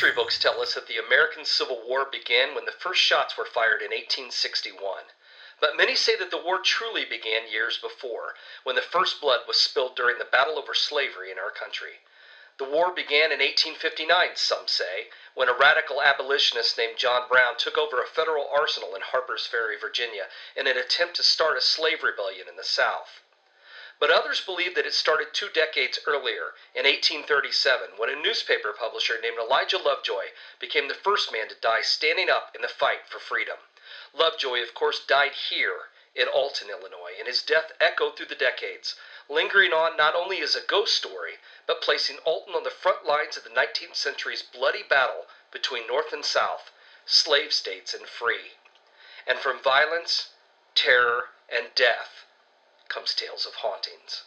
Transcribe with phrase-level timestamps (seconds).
[0.00, 3.44] History books tell us that the American Civil War began when the first shots were
[3.44, 5.12] fired in 1861.
[5.60, 9.60] But many say that the war truly began years before, when the first blood was
[9.60, 12.00] spilled during the battle over slavery in our country.
[12.56, 17.76] The war began in 1859, some say, when a radical abolitionist named John Brown took
[17.76, 22.02] over a federal arsenal in Harper's Ferry, Virginia, in an attempt to start a slave
[22.02, 23.20] rebellion in the South.
[24.00, 29.20] But others believe that it started two decades earlier, in 1837, when a newspaper publisher
[29.20, 33.18] named Elijah Lovejoy became the first man to die standing up in the fight for
[33.18, 33.58] freedom.
[34.14, 38.94] Lovejoy, of course, died here in Alton, Illinois, and his death echoed through the decades,
[39.28, 43.36] lingering on not only as a ghost story, but placing Alton on the front lines
[43.36, 46.70] of the 19th century's bloody battle between North and South,
[47.04, 48.52] slave states and free.
[49.26, 50.30] And from violence,
[50.74, 52.24] terror, and death,
[52.90, 54.24] comes tales of hauntings.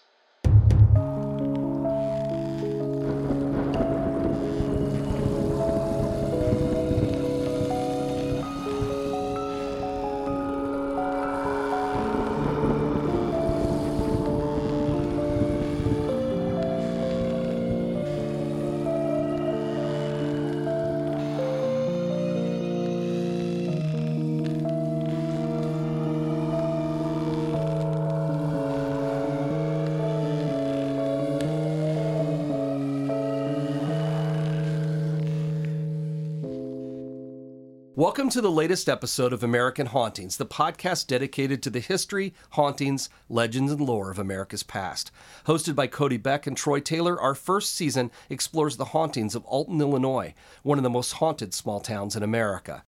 [38.13, 43.09] Welcome to the latest episode of American Hauntings, the podcast dedicated to the history, hauntings,
[43.27, 45.09] legends, and lore of America's past.
[45.47, 49.81] Hosted by Cody Beck and Troy Taylor, our first season explores the hauntings of Alton,
[49.81, 52.83] Illinois, one of the most haunted small towns in America.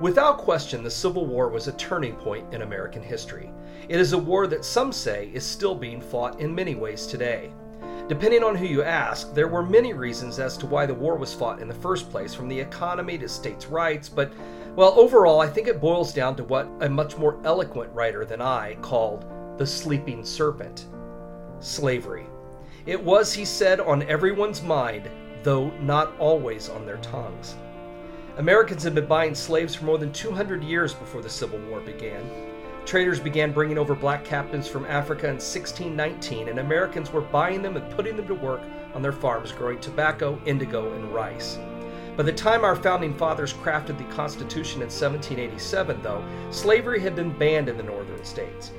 [0.00, 3.52] Without question, the Civil War was a turning point in American history.
[3.86, 7.52] It is a war that some say is still being fought in many ways today.
[8.08, 11.34] Depending on who you ask, there were many reasons as to why the war was
[11.34, 14.32] fought in the first place, from the economy to states' rights, but,
[14.74, 18.40] well, overall, I think it boils down to what a much more eloquent writer than
[18.40, 19.26] I called
[19.58, 20.86] the sleeping serpent
[21.58, 22.24] slavery.
[22.86, 25.10] It was, he said, on everyone's mind,
[25.42, 27.54] though not always on their tongues.
[28.36, 32.24] Americans had been buying slaves for more than 200 years before the Civil War began.
[32.86, 37.76] Traders began bringing over black captives from Africa in 1619, and Americans were buying them
[37.76, 38.62] and putting them to work
[38.94, 41.58] on their farms growing tobacco, indigo, and rice.
[42.16, 47.36] By the time our founding fathers crafted the Constitution in 1787, though, slavery had been
[47.36, 48.70] banned in the northern states.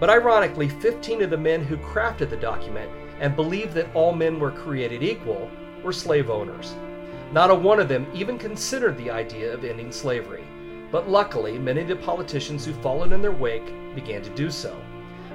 [0.00, 2.90] But ironically, 15 of the men who crafted the document
[3.20, 5.50] and believed that all men were created equal
[5.82, 6.74] were slave owners.
[7.34, 10.44] Not a one of them even considered the idea of ending slavery,
[10.92, 14.72] but luckily, many of the politicians who followed in their wake began to do so.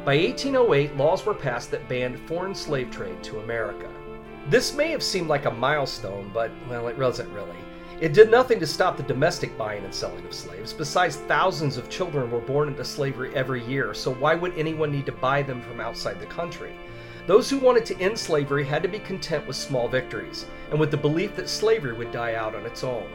[0.05, 3.89] By 1808, laws were passed that banned foreign slave trade to America.
[4.47, 7.57] This may have seemed like a milestone, but, well, it wasn't really.
[7.99, 10.71] It did nothing to stop the domestic buying and selling of slaves.
[10.71, 15.05] Besides, thousands of children were born into slavery every year, so why would anyone need
[15.07, 16.71] to buy them from outside the country?
[17.27, 20.91] Those who wanted to end slavery had to be content with small victories, and with
[20.91, 23.07] the belief that slavery would die out on its own.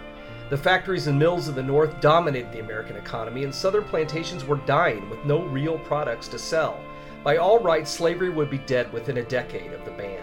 [0.51, 4.57] The factories and mills of the North dominated the American economy, and southern plantations were
[4.67, 6.79] dying with no real products to sell.
[7.23, 10.23] By all rights, slavery would be dead within a decade of the ban.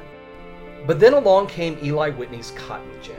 [0.86, 3.16] But then along came Eli Whitney's cotton gin.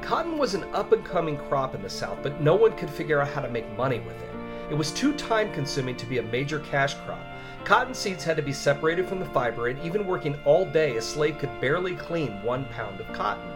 [0.00, 3.20] Cotton was an up and coming crop in the South, but no one could figure
[3.20, 4.30] out how to make money with it.
[4.70, 7.24] It was too time consuming to be a major cash crop,
[7.64, 11.02] Cotton seeds had to be separated from the fiber, and even working all day, a
[11.02, 13.50] slave could barely clean one pound of cotton.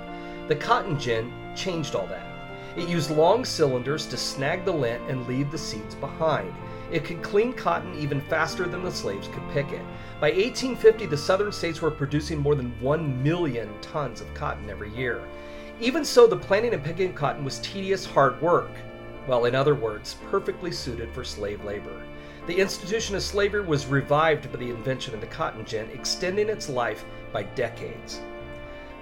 [0.48, 2.26] The cotton gin changed all that.
[2.74, 6.54] It used long cylinders to snag the lint and leave the seeds behind.
[6.90, 9.82] It could clean cotton even faster than the slaves could pick it.
[10.22, 14.88] By 1850, the southern states were producing more than 1 million tons of cotton every
[14.96, 15.20] year.
[15.80, 18.70] Even so, the planting and picking of cotton was tedious, hard work.
[19.26, 22.02] Well, in other words, perfectly suited for slave labor.
[22.48, 26.70] The institution of slavery was revived by the invention of the cotton gin, extending its
[26.70, 28.22] life by decades.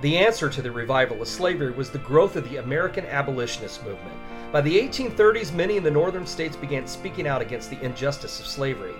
[0.00, 4.16] The answer to the revival of slavery was the growth of the American abolitionist movement.
[4.50, 8.46] By the 1830s, many in the northern states began speaking out against the injustice of
[8.48, 8.96] slavery.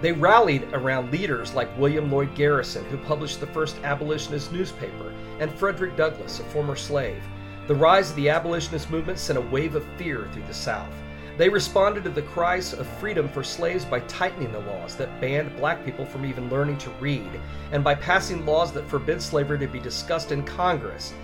[0.00, 5.52] They rallied around leaders like William Lloyd Garrison, who published the first abolitionist newspaper, and
[5.52, 7.22] Frederick Douglass, a former slave.
[7.66, 10.94] The rise of the abolitionist movement sent a wave of fear through the South.
[11.40, 15.56] They responded to the cries of freedom for slaves by tightening the laws that banned
[15.56, 17.40] black people from even learning to read,
[17.72, 21.14] and by passing laws that forbid slavery to be discussed in Congress.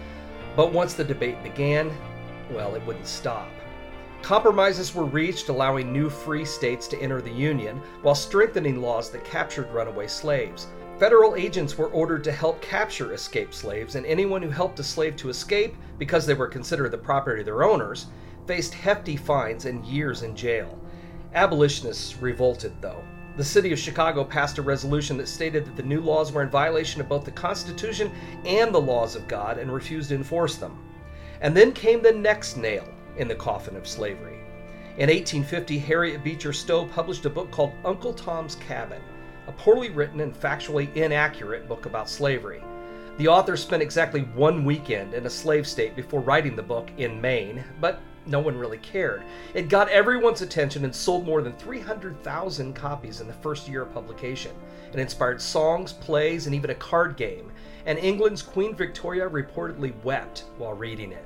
[0.56, 1.94] But once the debate began,
[2.50, 3.50] well, it wouldn't stop.
[4.22, 9.22] Compromises were reached allowing new free states to enter the Union while strengthening laws that
[9.22, 10.68] captured runaway slaves.
[10.98, 15.14] Federal agents were ordered to help capture escaped slaves, and anyone who helped a slave
[15.16, 18.06] to escape because they were considered the property of their owners
[18.46, 20.78] faced hefty fines and years in jail.
[21.34, 23.02] Abolitionists revolted, though.
[23.36, 26.48] The city of Chicago passed a resolution that stated that the new laws were in
[26.48, 28.10] violation of both the Constitution
[28.46, 30.78] and the laws of God and refused to enforce them.
[31.42, 32.88] And then came the next nail
[33.18, 34.38] in the coffin of slavery.
[34.96, 39.02] In 1850, Harriet Beecher Stowe published a book called Uncle Tom's Cabin,
[39.46, 42.62] a poorly written and factually inaccurate book about slavery.
[43.18, 47.20] The author spent exactly one weekend in a slave state before writing the book in
[47.20, 49.22] Maine, but no one really cared.
[49.54, 53.94] It got everyone's attention and sold more than 300,000 copies in the first year of
[53.94, 54.52] publication.
[54.92, 57.50] It inspired songs, plays, and even a card game,
[57.86, 61.24] and England's Queen Victoria reportedly wept while reading it.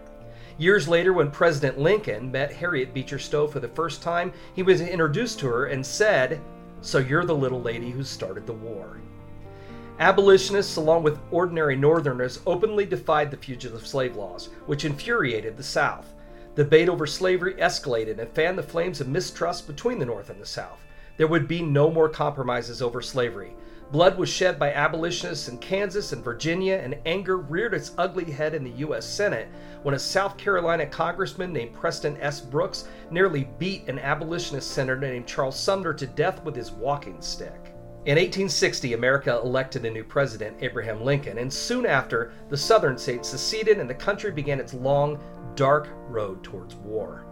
[0.58, 4.82] Years later, when President Lincoln met Harriet Beecher Stowe for the first time, he was
[4.82, 6.40] introduced to her and said,
[6.82, 8.98] So you're the little lady who started the war.
[10.00, 16.14] Abolitionists, along with ordinary Northerners, openly defied the fugitive slave laws, which infuriated the South.
[16.56, 20.46] Debate over slavery escalated and fanned the flames of mistrust between the North and the
[20.46, 20.80] South.
[21.16, 23.54] There would be no more compromises over slavery.
[23.92, 28.54] Blood was shed by abolitionists in Kansas and Virginia, and anger reared its ugly head
[28.54, 29.04] in the U.S.
[29.04, 29.48] Senate
[29.82, 32.40] when a South Carolina congressman named Preston S.
[32.40, 37.74] Brooks nearly beat an abolitionist senator named Charles Sumner to death with his walking stick.
[38.06, 43.28] In 1860, America elected a new president, Abraham Lincoln, and soon after, the southern states
[43.28, 45.18] seceded and the country began its long,
[45.60, 47.26] dark road towards war.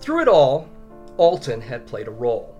[0.00, 0.68] Through it all,
[1.16, 2.54] Alton had played a role.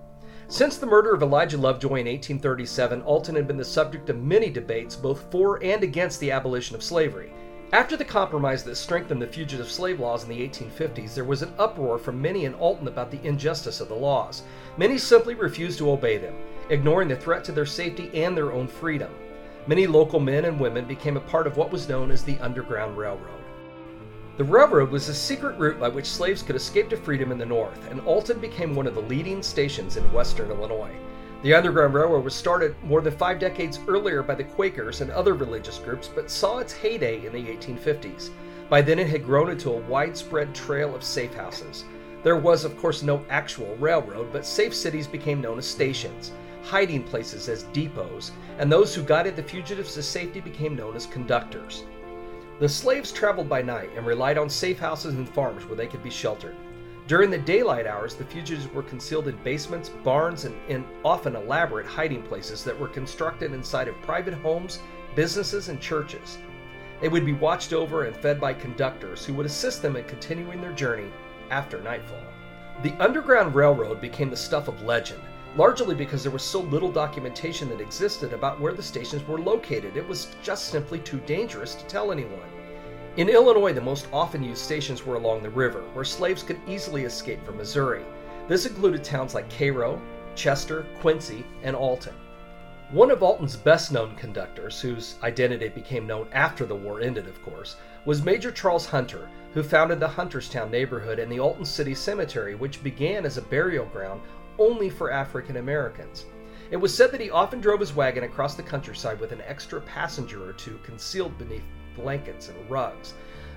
[0.48, 4.48] Since the murder of Elijah Lovejoy in 1837, Alton had been the subject of many
[4.48, 7.34] debates both for and against the abolition of slavery.
[7.74, 11.52] After the compromise that strengthened the fugitive slave laws in the 1850s, there was an
[11.58, 14.42] uproar from many in Alton about the injustice of the laws.
[14.78, 16.36] Many simply refused to obey them,
[16.70, 19.12] ignoring the threat to their safety and their own freedom.
[19.66, 22.96] Many local men and women became a part of what was known as the Underground
[22.96, 23.41] Railroad.
[24.38, 27.44] The railroad was a secret route by which slaves could escape to freedom in the
[27.44, 30.94] North, and Alton became one of the leading stations in western Illinois.
[31.42, 35.34] The Underground Railroad was started more than five decades earlier by the Quakers and other
[35.34, 38.30] religious groups, but saw its heyday in the 1850s.
[38.70, 41.84] By then, it had grown into a widespread trail of safe houses.
[42.22, 46.32] There was, of course, no actual railroad, but safe cities became known as stations,
[46.62, 51.04] hiding places as depots, and those who guided the fugitives to safety became known as
[51.04, 51.84] conductors.
[52.58, 56.02] The slaves traveled by night and relied on safe houses and farms where they could
[56.02, 56.54] be sheltered.
[57.08, 61.86] During the daylight hours, the fugitives were concealed in basements, barns, and in often elaborate
[61.86, 64.78] hiding places that were constructed inside of private homes,
[65.16, 66.38] businesses, and churches.
[67.00, 70.60] They would be watched over and fed by conductors who would assist them in continuing
[70.60, 71.10] their journey
[71.50, 72.22] after nightfall.
[72.84, 75.22] The Underground Railroad became the stuff of legend,
[75.56, 79.96] largely because there was so little documentation that existed about where the stations were located.
[79.96, 82.40] It was just simply too dangerous to tell anyone.
[83.18, 87.04] In Illinois, the most often used stations were along the river, where slaves could easily
[87.04, 88.04] escape from Missouri.
[88.48, 90.00] This included towns like Cairo,
[90.34, 92.14] Chester, Quincy, and Alton.
[92.90, 97.42] One of Alton's best known conductors, whose identity became known after the war ended, of
[97.42, 102.54] course, was Major Charles Hunter, who founded the Hunterstown neighborhood and the Alton City Cemetery,
[102.54, 104.22] which began as a burial ground
[104.58, 106.26] only for African Americans.
[106.70, 109.80] It was said that he often drove his wagon across the countryside with an extra
[109.80, 111.64] passenger or two concealed beneath
[111.96, 113.14] blankets and rugs.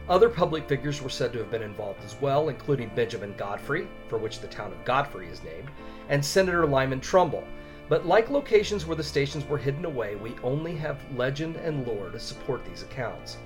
[0.07, 4.17] Other public figures were said to have been involved as well, including Benjamin Godfrey, for
[4.17, 5.69] which the town of Godfrey is named,
[6.09, 7.47] and Senator Lyman Trumbull.
[7.87, 12.09] But like locations where the stations were hidden away, we only have legend and lore
[12.09, 13.37] to support these accounts.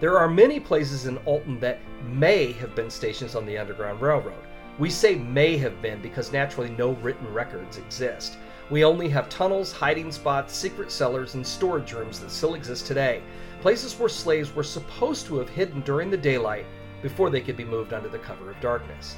[0.00, 4.44] There are many places in Alton that may have been stations on the Underground Railroad.
[4.76, 8.38] We say may have been because naturally no written records exist.
[8.70, 13.22] We only have tunnels, hiding spots, secret cellars, and storage rooms that still exist today,
[13.60, 16.66] places where slaves were supposed to have hidden during the daylight
[17.02, 19.16] before they could be moved under the cover of darkness.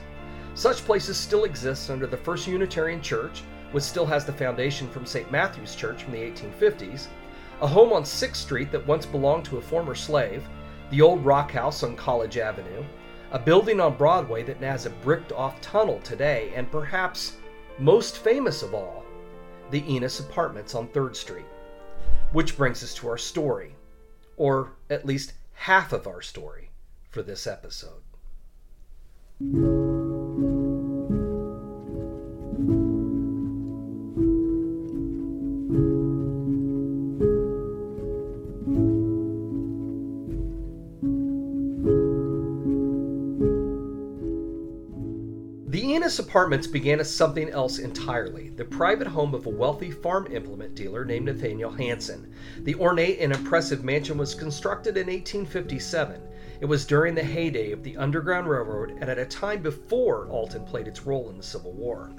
[0.54, 5.06] Such places still exist under the First Unitarian Church, which still has the foundation from
[5.06, 5.30] St.
[5.30, 7.06] Matthew's Church from the 1850s,
[7.62, 10.46] a home on 6th Street that once belonged to a former slave,
[10.90, 12.84] the old Rock House on College Avenue,
[13.33, 17.37] a building on Broadway that has a bricked off tunnel today, and perhaps
[17.78, 19.04] most famous of all,
[19.71, 21.47] the Enos Apartments on 3rd Street.
[22.33, 23.75] Which brings us to our story,
[24.37, 26.71] or at least half of our story
[27.11, 28.02] for this episode.
[45.87, 50.75] Enos Apartments began as something else entirely the private home of a wealthy farm implement
[50.75, 52.35] dealer named Nathaniel Hanson.
[52.64, 56.21] The ornate and impressive mansion was constructed in 1857.
[56.61, 60.64] It was during the heyday of the Underground Railroad and at a time before Alton
[60.64, 62.11] played its role in the Civil War.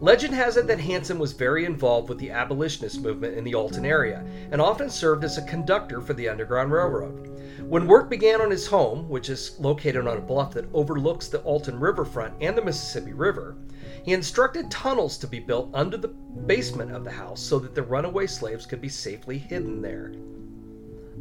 [0.00, 3.84] Legend has it that Hanson was very involved with the abolitionist movement in the Alton
[3.84, 7.28] area and often served as a conductor for the Underground Railroad.
[7.66, 11.40] When work began on his home, which is located on a bluff that overlooks the
[11.40, 13.56] Alton riverfront and the Mississippi River,
[14.04, 17.82] he instructed tunnels to be built under the basement of the house so that the
[17.82, 20.12] runaway slaves could be safely hidden there.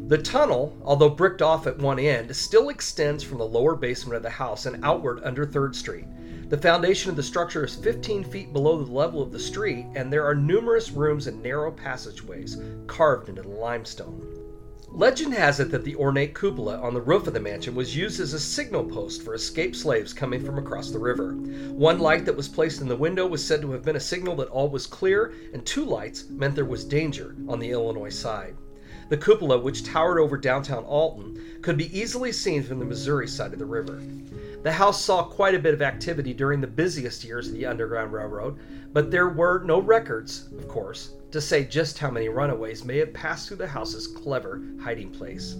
[0.05, 4.21] The tunnel, although bricked off at one end, still extends from the lower basement of
[4.21, 6.05] the house and outward under 3rd Street.
[6.49, 10.13] The foundation of the structure is 15 feet below the level of the street, and
[10.13, 12.55] there are numerous rooms and narrow passageways
[12.87, 14.25] carved into the limestone.
[14.89, 18.21] Legend has it that the ornate cupola on the roof of the mansion was used
[18.21, 21.33] as a signal post for escaped slaves coming from across the river.
[21.33, 24.37] One light that was placed in the window was said to have been a signal
[24.37, 28.55] that all was clear, and two lights meant there was danger on the Illinois side.
[29.09, 33.51] The cupola, which towered over downtown Alton, could be easily seen from the Missouri side
[33.51, 34.01] of the river.
[34.63, 38.11] The house saw quite a bit of activity during the busiest years of the Underground
[38.11, 38.57] Railroad,
[38.91, 43.13] but there were no records, of course, to say just how many runaways may have
[43.13, 45.55] passed through the house's clever hiding place.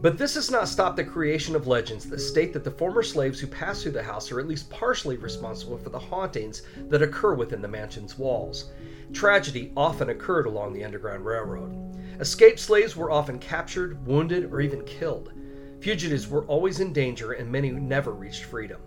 [0.00, 3.40] But this has not stopped the creation of legends that state that the former slaves
[3.40, 7.34] who passed through the house are at least partially responsible for the hauntings that occur
[7.34, 8.70] within the mansion's walls.
[9.12, 11.76] Tragedy often occurred along the Underground Railroad.
[12.20, 15.32] Escaped slaves were often captured, wounded, or even killed.
[15.80, 18.80] Fugitives were always in danger, and many never reached freedom.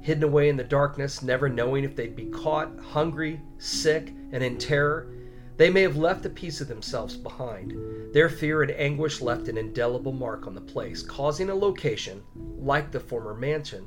[0.00, 4.56] Hidden away in the darkness, never knowing if they'd be caught, hungry, sick, and in
[4.56, 5.12] terror,
[5.58, 7.74] they may have left a piece of themselves behind.
[8.14, 12.22] Their fear and anguish left an indelible mark on the place, causing a location,
[12.58, 13.86] like the former mansion,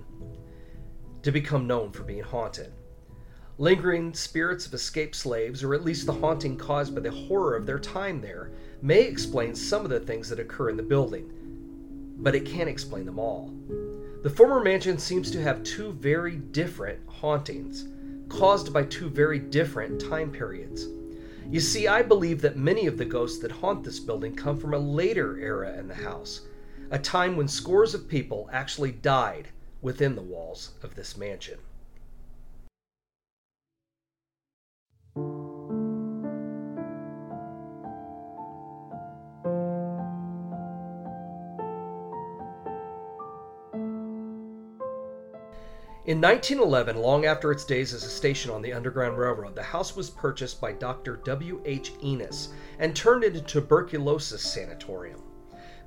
[1.24, 2.72] to become known for being haunted.
[3.58, 7.66] Lingering spirits of escaped slaves, or at least the haunting caused by the horror of
[7.66, 11.32] their time there, may explain some of the things that occur in the building,
[12.18, 13.54] but it can't explain them all.
[14.24, 17.88] The former mansion seems to have two very different hauntings,
[18.30, 20.88] caused by two very different time periods.
[21.52, 24.74] You see, I believe that many of the ghosts that haunt this building come from
[24.74, 26.42] a later era in the house,
[26.90, 29.50] a time when scores of people actually died
[29.82, 31.60] within the walls of this mansion.
[46.16, 49.98] In 1911, long after its days as a station on the Underground Railroad, the house
[49.98, 51.18] was purchased by Dr.
[51.26, 51.62] W.
[51.66, 51.92] H.
[52.02, 55.22] Enos and turned into a tuberculosis sanatorium.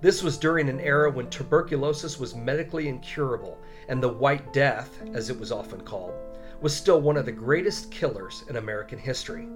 [0.02, 3.56] This was during an era when tuberculosis was medically incurable,
[3.88, 6.12] and the White Death, as it was often called,
[6.60, 9.48] was still one of the greatest killers in American history.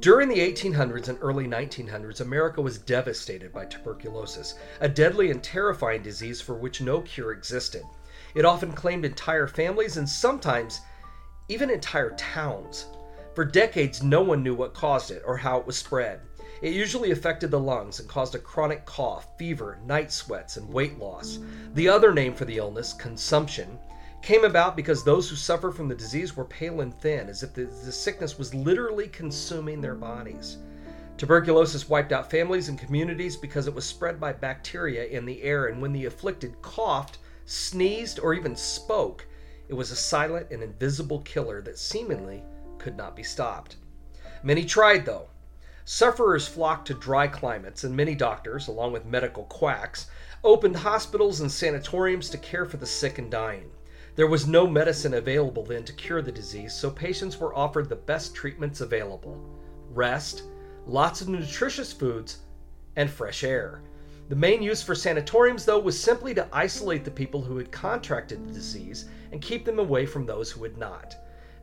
[0.00, 6.00] During the 1800s and early 1900s, America was devastated by tuberculosis, a deadly and terrifying
[6.00, 7.82] disease for which no cure existed.
[8.34, 10.80] It often claimed entire families and sometimes
[11.48, 12.86] even entire towns.
[13.34, 16.20] For decades, no one knew what caused it or how it was spread.
[16.62, 20.98] It usually affected the lungs and caused a chronic cough, fever, night sweats, and weight
[20.98, 21.38] loss.
[21.74, 23.78] The other name for the illness, consumption,
[24.22, 27.52] came about because those who suffer from the disease were pale and thin, as if
[27.52, 30.58] the, the sickness was literally consuming their bodies.
[31.18, 35.66] Tuberculosis wiped out families and communities because it was spread by bacteria in the air,
[35.66, 39.26] and when the afflicted coughed, sneezed, or even spoke,
[39.68, 42.42] it was a silent and invisible killer that seemingly
[42.78, 43.76] could not be stopped.
[44.42, 45.28] Many tried, though.
[45.84, 50.06] Sufferers flocked to dry climates, and many doctors, along with medical quacks,
[50.42, 53.70] opened hospitals and sanatoriums to care for the sick and dying.
[54.16, 57.96] There was no medicine available then to cure the disease, so patients were offered the
[57.96, 59.38] best treatments available
[59.90, 60.42] rest,
[60.86, 62.38] lots of nutritious foods,
[62.96, 63.80] and fresh air.
[64.28, 68.46] The main use for sanatoriums, though, was simply to isolate the people who had contracted
[68.46, 71.14] the disease and keep them away from those who had not.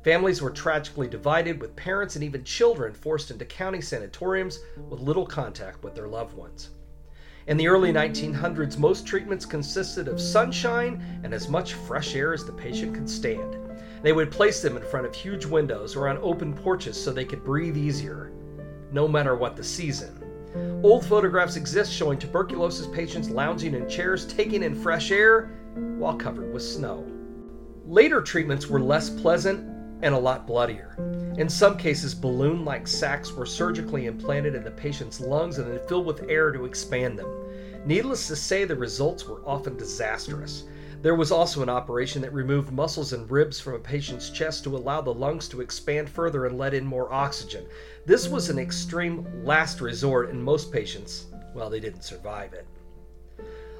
[0.03, 5.25] Families were tragically divided, with parents and even children forced into county sanatoriums with little
[5.25, 6.70] contact with their loved ones.
[7.48, 12.46] In the early 1900s, most treatments consisted of sunshine and as much fresh air as
[12.46, 13.58] the patient could stand.
[14.03, 17.25] They would place them in front of huge windows or on open porches so they
[17.25, 18.32] could breathe easier,
[18.91, 20.31] no matter what the season.
[20.84, 25.51] Old photographs exist showing tuberculosis patients lounging in chairs, taking in fresh air
[25.98, 27.05] while covered with snow.
[27.86, 29.67] Later treatments were less pleasant
[30.01, 30.96] and a lot bloodier.
[31.38, 35.88] In some cases, balloon like sacs were surgically implanted in the patient's lungs and then
[35.88, 37.29] filled with air to expand them.
[37.86, 40.63] Needless to say, the results were often disastrous.
[41.01, 44.77] There was also an operation that removed muscles and ribs from a patient's chest to
[44.77, 47.65] allow the lungs to expand further and let in more oxygen.
[48.05, 52.67] This was an extreme last resort, and most patients, well, they didn't survive it.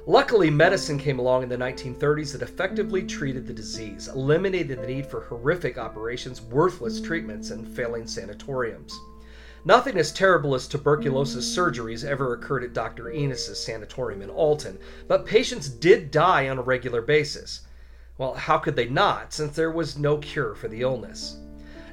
[0.04, 5.06] Luckily, medicine came along in the 1930s that effectively treated the disease, eliminated the need
[5.06, 8.98] for horrific operations, worthless treatments, and failing sanatoriums.
[9.64, 13.12] Nothing as terrible as tuberculosis surgeries ever occurred at Dr.
[13.12, 14.76] Enos's sanatorium in Alton,
[15.06, 17.60] but patients did die on a regular basis.
[18.18, 21.36] Well, how could they not, since there was no cure for the illness?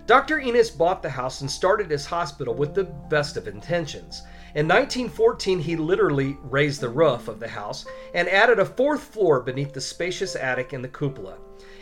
[0.08, 0.40] Dr.
[0.40, 4.24] Enos bought the house and started his hospital with the best of intentions.
[4.56, 7.86] In 1914, he literally raised the roof of the house
[8.16, 11.38] and added a fourth floor beneath the spacious attic and the cupola.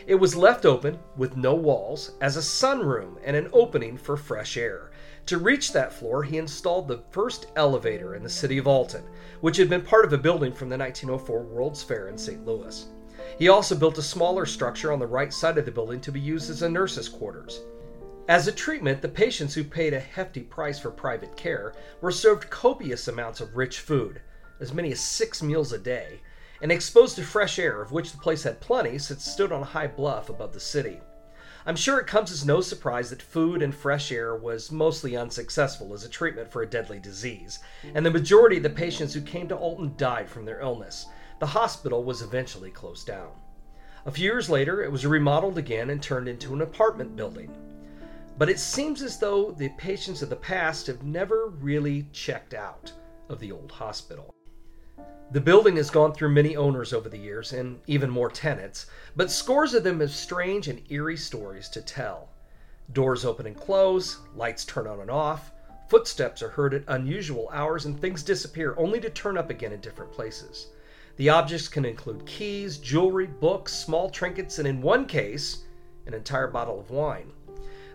[0.06, 4.58] It was left open, with no walls, as a sunroom and an opening for fresh
[4.58, 4.90] air.
[5.28, 9.04] To reach that floor, he installed the first elevator in the city of Alton,
[9.42, 12.46] which had been part of a building from the 1904 World's Fair in St.
[12.46, 12.86] Louis.
[13.38, 16.18] He also built a smaller structure on the right side of the building to be
[16.18, 17.60] used as a nurse's quarters.
[18.26, 22.48] As a treatment, the patients who paid a hefty price for private care were served
[22.48, 24.22] copious amounts of rich food,
[24.60, 26.22] as many as six meals a day,
[26.62, 29.60] and exposed to fresh air, of which the place had plenty since it stood on
[29.60, 31.02] a high bluff above the city.
[31.68, 35.92] I'm sure it comes as no surprise that food and fresh air was mostly unsuccessful
[35.92, 37.58] as a treatment for a deadly disease,
[37.94, 41.04] and the majority of the patients who came to Alton died from their illness.
[41.40, 43.32] The hospital was eventually closed down.
[44.06, 47.54] A few years later, it was remodeled again and turned into an apartment building.
[48.38, 52.90] But it seems as though the patients of the past have never really checked out
[53.28, 54.34] of the old hospital.
[55.30, 59.30] The building has gone through many owners over the years and even more tenants, but
[59.30, 62.30] scores of them have strange and eerie stories to tell.
[62.94, 65.52] Doors open and close, lights turn on and off,
[65.90, 69.80] footsteps are heard at unusual hours, and things disappear only to turn up again in
[69.80, 70.68] different places.
[71.16, 75.64] The objects can include keys, jewelry, books, small trinkets, and in one case,
[76.06, 77.32] an entire bottle of wine.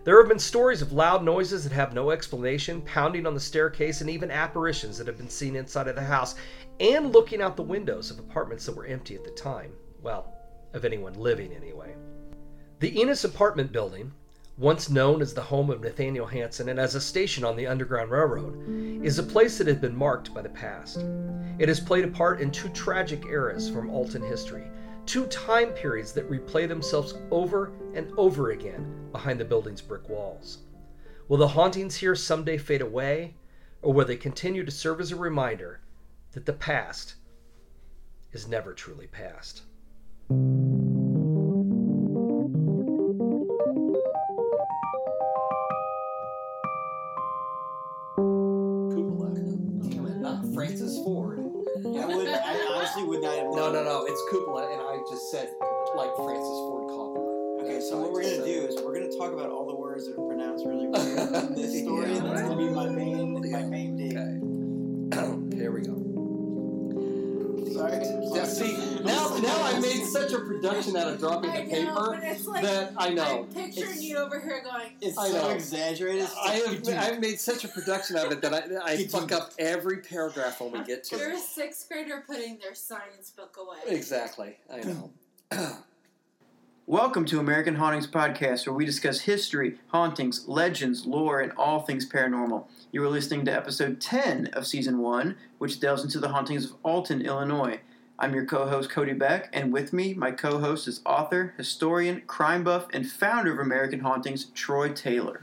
[0.04, 4.02] There have been stories of loud noises that have no explanation, pounding on the staircase,
[4.02, 6.34] and even apparitions that have been seen inside of the house
[6.80, 9.72] and looking out the windows of apartments that were empty at the time.
[10.02, 10.32] Well,
[10.72, 11.94] of anyone living anyway.
[12.80, 14.12] The Enos apartment building,
[14.58, 18.10] once known as the home of Nathaniel Hanson and as a station on the Underground
[18.10, 21.04] Railroad, is a place that has been marked by the past.
[21.58, 24.64] It has played a part in two tragic eras from Alton history
[25.06, 30.58] two time periods that replay themselves over and over again behind the building's brick walls.
[31.28, 33.34] Will the hauntings here someday fade away,
[33.82, 35.80] or will they continue to serve as a reminder
[36.34, 37.14] that the past
[38.32, 39.62] is never truly past?
[50.24, 51.38] Not uh, Francis Ford.
[51.84, 52.28] I would.
[52.28, 53.46] I honestly would not have.
[53.46, 54.06] No, no, no.
[54.06, 55.50] It's cupola, and I just said
[55.94, 57.62] like Francis Ford Coppola.
[57.62, 60.18] Okay, so what we're gonna do is we're gonna talk about all the words that
[60.18, 62.12] are pronounced really weird in this story.
[62.14, 62.48] Yeah, That's right.
[62.48, 64.16] gonna be my main, my main dig.
[65.18, 65.56] Okay.
[65.56, 66.13] Here we go.
[67.74, 67.98] Sorry.
[68.32, 72.18] Yeah, see, now, now I made such a production out of dropping the know, paper
[72.20, 73.40] but it's like that I know.
[73.40, 74.92] I'm picturing It's- you over here going.
[75.00, 75.50] It's I so know.
[75.50, 76.28] exaggerated.
[76.40, 79.96] I have I've made such a production of it that I, I fuck up every
[79.98, 81.36] paragraph when we get to You're it.
[81.36, 83.78] a sixth grader putting their science book away.
[83.92, 84.56] Exactly.
[84.72, 85.10] I know.
[86.86, 92.08] Welcome to American Hauntings Podcast, where we discuss history, hauntings, legends, lore, and all things
[92.08, 92.66] paranormal.
[92.94, 96.76] You are listening to episode 10 of season 1, which delves into the hauntings of
[96.84, 97.80] Alton, Illinois.
[98.20, 102.22] I'm your co host, Cody Beck, and with me, my co host is author, historian,
[102.28, 105.42] crime buff, and founder of American Hauntings, Troy Taylor.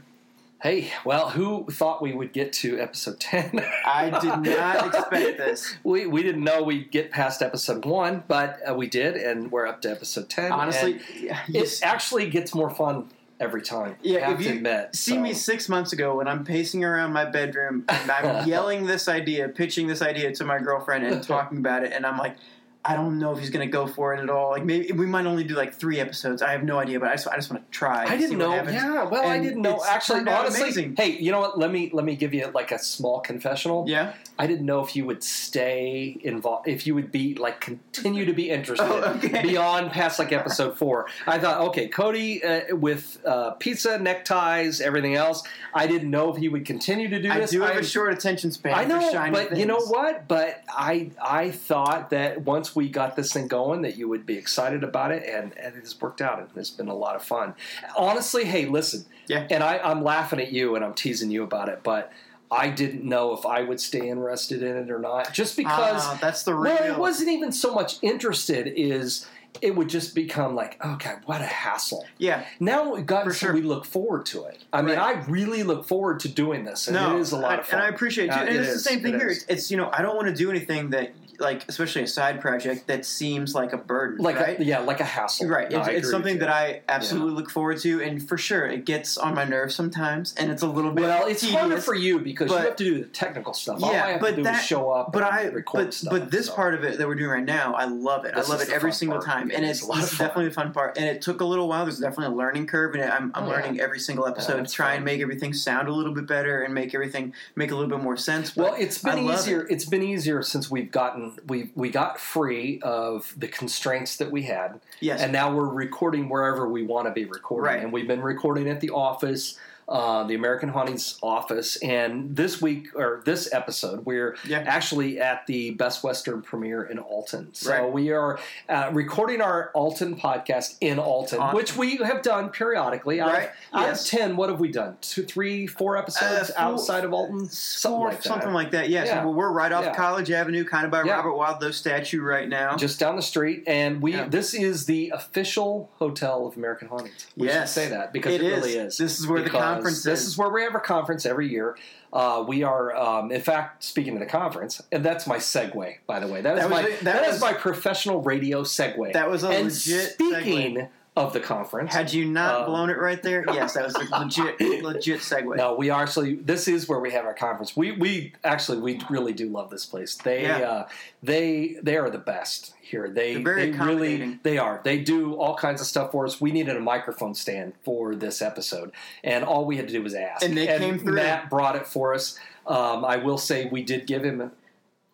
[0.62, 3.62] Hey, well, who thought we would get to episode 10?
[3.84, 5.76] I did not expect this.
[5.84, 9.66] We, we didn't know we'd get past episode 1, but uh, we did, and we're
[9.66, 10.52] up to episode 10.
[10.52, 11.82] Honestly, yes.
[11.82, 13.10] it actually gets more fun
[13.42, 13.96] every time.
[14.02, 14.94] Yeah, I if you admit.
[14.94, 15.20] see so.
[15.20, 19.48] me six months ago when I'm pacing around my bedroom and I'm yelling this idea,
[19.48, 22.36] pitching this idea to my girlfriend and talking about it, and I'm like,
[22.84, 24.50] I don't know if he's gonna go for it at all.
[24.50, 26.42] Like maybe we might only do like three episodes.
[26.42, 28.04] I have no idea, but I just I just want to try.
[28.06, 28.54] I didn't know.
[28.54, 29.82] Yeah, well, I didn't know.
[29.86, 30.96] Actually, honestly, amazing.
[30.96, 31.58] hey, you know what?
[31.58, 33.84] Let me let me give you like a small confessional.
[33.88, 34.14] Yeah.
[34.38, 38.32] I didn't know if you would stay involved, if you would be like continue to
[38.32, 39.42] be interested Oh, okay.
[39.42, 41.06] beyond past like episode four.
[41.26, 45.44] I thought, okay, Cody uh, with uh, pizza, neckties, everything else.
[45.74, 47.50] I didn't know if he would continue to do I this.
[47.52, 48.74] do have I- a short attention span.
[48.74, 50.26] I know, but you know what?
[50.26, 54.36] But I I thought that once we got this thing going, that you would be
[54.36, 57.22] excited about it, and, and it has worked out, and it's been a lot of
[57.24, 57.54] fun.
[57.96, 59.46] Honestly, hey, listen, Yeah.
[59.50, 62.12] and I, I'm laughing at you and I'm teasing you about it, but
[62.50, 66.02] I didn't know if I would stay interested in it or not, just because.
[66.04, 66.74] Ah, that's the real.
[66.74, 68.66] well, it wasn't even so much interested.
[68.76, 69.26] Is
[69.60, 72.06] it would just become like, okay, what a hassle.
[72.18, 73.52] Yeah, Now gotten so sure.
[73.54, 74.64] we look forward to it.
[74.72, 77.52] I mean, I really look forward to doing this, and no, it is a lot
[77.52, 77.80] I- of fun.
[77.80, 78.38] and I appreciate it too.
[78.38, 79.34] Uh, and it it's is, the same thing it here.
[79.48, 82.86] it's you know I don't want to do anything that like especially a side project
[82.86, 84.58] that seems like a burden, like right?
[84.58, 85.48] a, yeah, like a hassle.
[85.48, 86.48] Right, No, it's, it's something that.
[86.48, 90.50] I absolutely look forward to, and for sure, it gets on my nerves sometimes, and
[90.50, 91.02] it's a little bit.
[91.02, 93.82] Well, it's tedious, harder for you because but- you have to do the technical stuff.
[93.82, 96.10] All Yeah, I have but to do that- is show up But I, but, stuff.
[96.10, 96.54] but this so.
[96.54, 98.34] part of it that we're doing right now, I love it.
[98.34, 99.26] This I love it every single part.
[99.26, 100.26] time, and it's, a it's fun.
[100.28, 100.96] definitely the fun part.
[100.96, 101.84] And it took a little while.
[101.84, 103.52] There's definitely a learning curve, and I'm, I'm Oh, yeah.
[103.54, 106.62] learning every single episode that's to try and make everything sound a little bit better
[106.62, 108.54] and make everything make a little bit more sense.
[108.54, 109.66] Well, it's been easier.
[109.68, 114.42] It's been easier since we've gotten we we got free of the constraints that we
[114.42, 117.74] had, yes, and now we're recording wherever we want to be recording.
[117.74, 117.82] Right.
[117.82, 119.58] And we've been recording at the office,
[119.92, 125.46] uh, the American Hauntings office, and this week or this episode, we're yeah, actually at
[125.46, 127.52] the Best Western Premier in Alton.
[127.52, 127.92] So Right.
[127.92, 128.38] we are
[128.70, 131.54] uh, recording our Alton podcast in Alton, Awesome.
[131.56, 133.20] which we have done periodically.
[133.20, 134.04] Out, Right, of, out yes.
[134.04, 134.96] of ten, what have we done?
[135.02, 138.24] Two, three, four episodes Uh, four- outside of Alton, something Or like that.
[138.24, 138.88] something like that.
[138.88, 139.22] Yeah, Yeah.
[139.24, 139.94] So we're right off Yeah.
[139.94, 141.02] College Avenue, kind of by.
[141.02, 142.76] Robert Wadlow statue right now.
[142.76, 147.26] just down the street, and we this is the official hotel of American Hauntings.
[147.36, 147.68] We Yes.
[147.74, 148.56] should say that because it, It is.
[148.56, 148.96] really is.
[148.96, 150.26] This is where the Because conference This is.
[150.28, 151.76] is where we have a conference every year.
[152.12, 156.20] Uh, we are, um, in fact, speaking of the conference, and that's my segue, by
[156.20, 156.42] the way.
[156.42, 159.12] That is That was my a- that that is was- my professional radio segue.
[159.14, 160.12] that was a and legit.
[160.12, 160.88] speaking segue.
[161.14, 164.18] Of the conference, Had you not Um, blown it right there, yes, that was a
[164.18, 165.56] legit, legit segue.
[165.56, 166.36] no, we actually.
[166.36, 167.76] This is where we have our conference.
[167.76, 170.14] We we actually we really do love this place.
[170.16, 170.58] They Yeah.
[170.60, 170.88] uh,
[171.22, 173.10] they they are the best here.
[173.10, 174.80] They they really they are.
[174.84, 176.40] They do all kinds of stuff for us.
[176.40, 180.14] We needed a microphone stand for this episode, and all we had to do was
[180.14, 180.42] ask.
[180.42, 181.12] And they came through.
[181.16, 182.38] Matt brought it for us.
[182.66, 184.50] Um, I will say we did give him.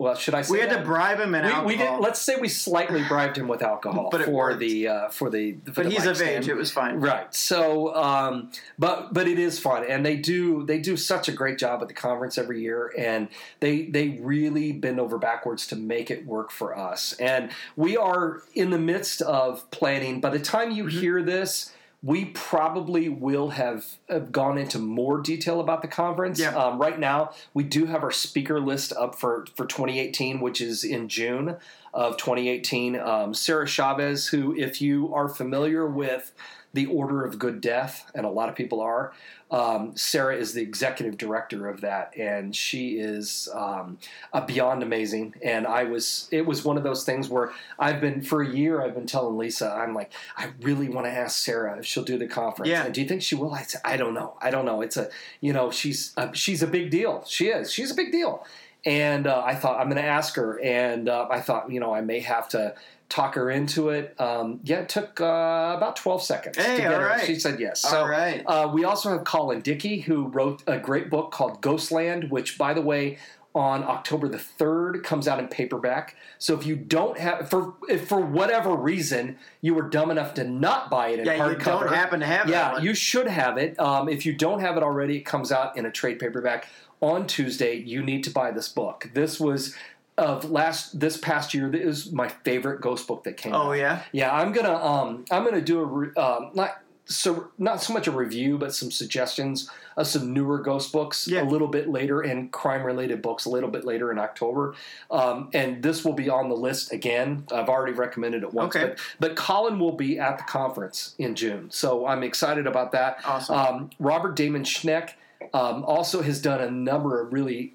[0.00, 0.78] Well, should I say we had that?
[0.78, 1.66] to bribe him and we, alcohol.
[1.66, 2.00] we did.
[2.00, 5.54] Let's say we slightly bribed him with alcohol But for the uh, for the.
[5.64, 6.44] For but the he's mic of stand.
[6.44, 6.48] age.
[6.48, 7.00] It was fine.
[7.00, 7.34] Right.
[7.34, 11.58] So, um, but but it is fun, and they do they do such a great
[11.58, 13.26] job at the conference every year, and
[13.58, 17.14] they they really bend over backwards to make it work for us.
[17.14, 20.20] And we are in the midst of planning.
[20.20, 21.00] By the time you Mm-hmm.
[21.00, 21.72] hear this.
[22.02, 26.38] We probably will have, have gone into more detail about the conference.
[26.38, 26.54] Yeah.
[26.56, 30.84] Um, right now, we do have our speaker list up for, for 2018, which is
[30.84, 31.56] in June
[31.92, 32.98] of 2018.
[33.00, 36.32] Um, Sarah Chavez, who, if you are familiar with
[36.72, 39.12] the Order of Good Death, and a lot of people are.
[39.50, 43.98] Um, Sarah is the executive director of that, and she is um,
[44.46, 45.34] beyond amazing.
[45.42, 48.82] And I was, it was one of those things where I've been for a year.
[48.82, 52.18] I've been telling Lisa, I'm like, I really want to ask Sarah if she'll do
[52.18, 52.68] the conference.
[52.68, 52.84] Yeah.
[52.84, 53.54] And do you think she will?
[53.54, 54.36] I said, I don't know.
[54.40, 54.82] I don't know.
[54.82, 55.08] It's a,
[55.40, 57.24] you know, she's uh, she's a big deal.
[57.26, 57.72] She is.
[57.72, 58.44] She's a big deal.
[58.84, 61.92] And uh, I thought I'm going to ask her, and uh, I thought, you know,
[61.92, 62.74] I may have to
[63.08, 64.14] talk her into it.
[64.20, 66.56] Um, yeah, it took uh, about 12 seconds.
[66.56, 67.24] Hey, to get all her.
[67.24, 67.80] She said yes.
[67.80, 68.42] So All right.
[68.46, 72.74] uh, we also have Colin Dickey, who wrote a great book called Ghostland, which, by
[72.74, 73.18] the way,
[73.54, 76.14] on October the 3rd comes out in paperback.
[76.38, 80.44] So if you don't have, for if for whatever reason you were dumb enough to
[80.44, 83.56] not buy it in yeah, you hardcover, don't happen to have yeah, you should have
[83.56, 83.78] it.
[83.80, 86.68] Um, if you don't have it already, it comes out in a trade paperback
[87.00, 87.74] on Tuesday.
[87.74, 89.10] You need to buy this book.
[89.14, 89.74] This was
[90.18, 91.70] of last this past year.
[91.70, 93.66] This is my favorite ghost book that came out.
[93.66, 94.02] oh yeah.
[94.12, 98.06] Yeah, I'm gonna um I'm gonna do a re- um, not so not so much
[98.06, 101.42] a review, but some suggestions of some newer ghost books Yeah.
[101.42, 104.74] a little bit later and crime related books a little bit later in October.
[105.10, 107.46] Um, and this will be on the list again.
[107.50, 108.88] I've already recommended it once, Okay.
[108.88, 113.20] but but Colin will be at the conference in June, so I'm excited about that.
[113.24, 113.56] Awesome.
[113.56, 115.12] Um, Robert Damon Schneck
[115.54, 117.74] um, also has done a number of really,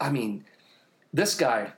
[0.00, 0.44] I mean,
[1.12, 1.72] this guy.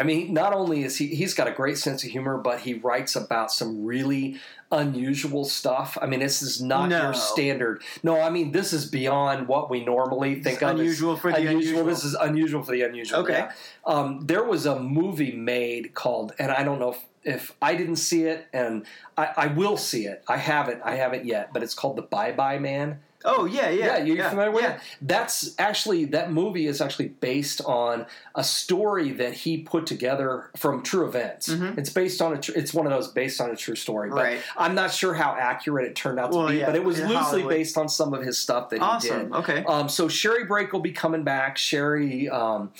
[0.00, 2.74] I mean, not only is he he's got a great sense of humor, but he
[2.74, 4.40] writes about some really
[4.72, 5.98] unusual stuff.
[6.00, 7.02] I mean, this is not No.
[7.02, 7.82] your standard.
[8.02, 10.70] No, I mean, this is beyond what we normally think of.
[10.74, 11.84] as unusual for the unusual.
[11.84, 13.20] This is unusual for the unusual.
[13.20, 13.32] Okay.
[13.34, 13.52] yeah.
[13.84, 17.96] Um, there was a movie made called, and I don't know if, if I didn't
[17.96, 18.86] see it, and
[19.18, 20.24] I, I will see it.
[20.28, 20.80] I haven't.
[20.82, 23.00] I haven't yet, but it's called The Bye Bye Man.
[23.24, 23.86] Oh yeah, yeah.
[23.98, 24.74] Yeah, you're yeah, familiar with yeah.
[24.76, 24.80] it?
[25.02, 30.82] That's actually that movie is actually based on a story that he put together from
[30.82, 31.48] true events.
[31.48, 31.78] Mhm.
[31.78, 32.38] It's based on a.
[32.38, 34.10] Tr- it's one of those based on a true story.
[34.10, 34.40] But Right.
[34.56, 36.56] I'm not sure how accurate it turned out to Well, be.
[36.58, 37.50] yeah, but it was loosely Hollywood.
[37.50, 39.32] based on some of his stuff that he did.
[39.32, 39.64] Okay.
[39.64, 41.58] Um, so Sherry Brake will be coming back.
[41.58, 42.70] Sherry um,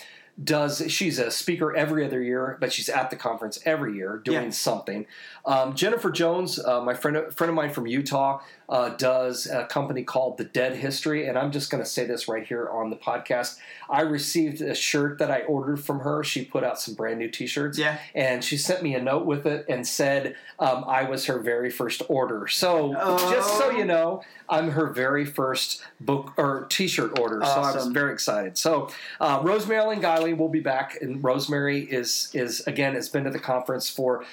[0.42, 4.44] does she's a speaker every other year, but she's at the conference every year doing
[4.44, 4.50] Yeah.
[4.50, 5.06] something.
[5.44, 10.04] Um, Jennifer Jones, uh, my friend friend of mine from Utah, uh, does a company
[10.04, 12.96] called The Dead History, and I'm just going to say this right here on the
[12.96, 13.58] podcast.
[13.90, 16.22] I received a shirt that I ordered from her.
[16.22, 17.98] She put out some brand new T-shirts, Yeah.
[18.14, 21.68] and she sent me a note with it and said um, I was her very
[21.68, 22.46] first order.
[22.46, 23.76] So just so Oh.
[23.76, 27.40] you know, I'm her very first book or T-shirt order.
[27.44, 28.56] So I was very excited.
[28.56, 28.88] So
[29.20, 33.30] uh, Rosemary Ellen Guiley will be back, and Rosemary is is again has been to
[33.30, 34.24] the conference for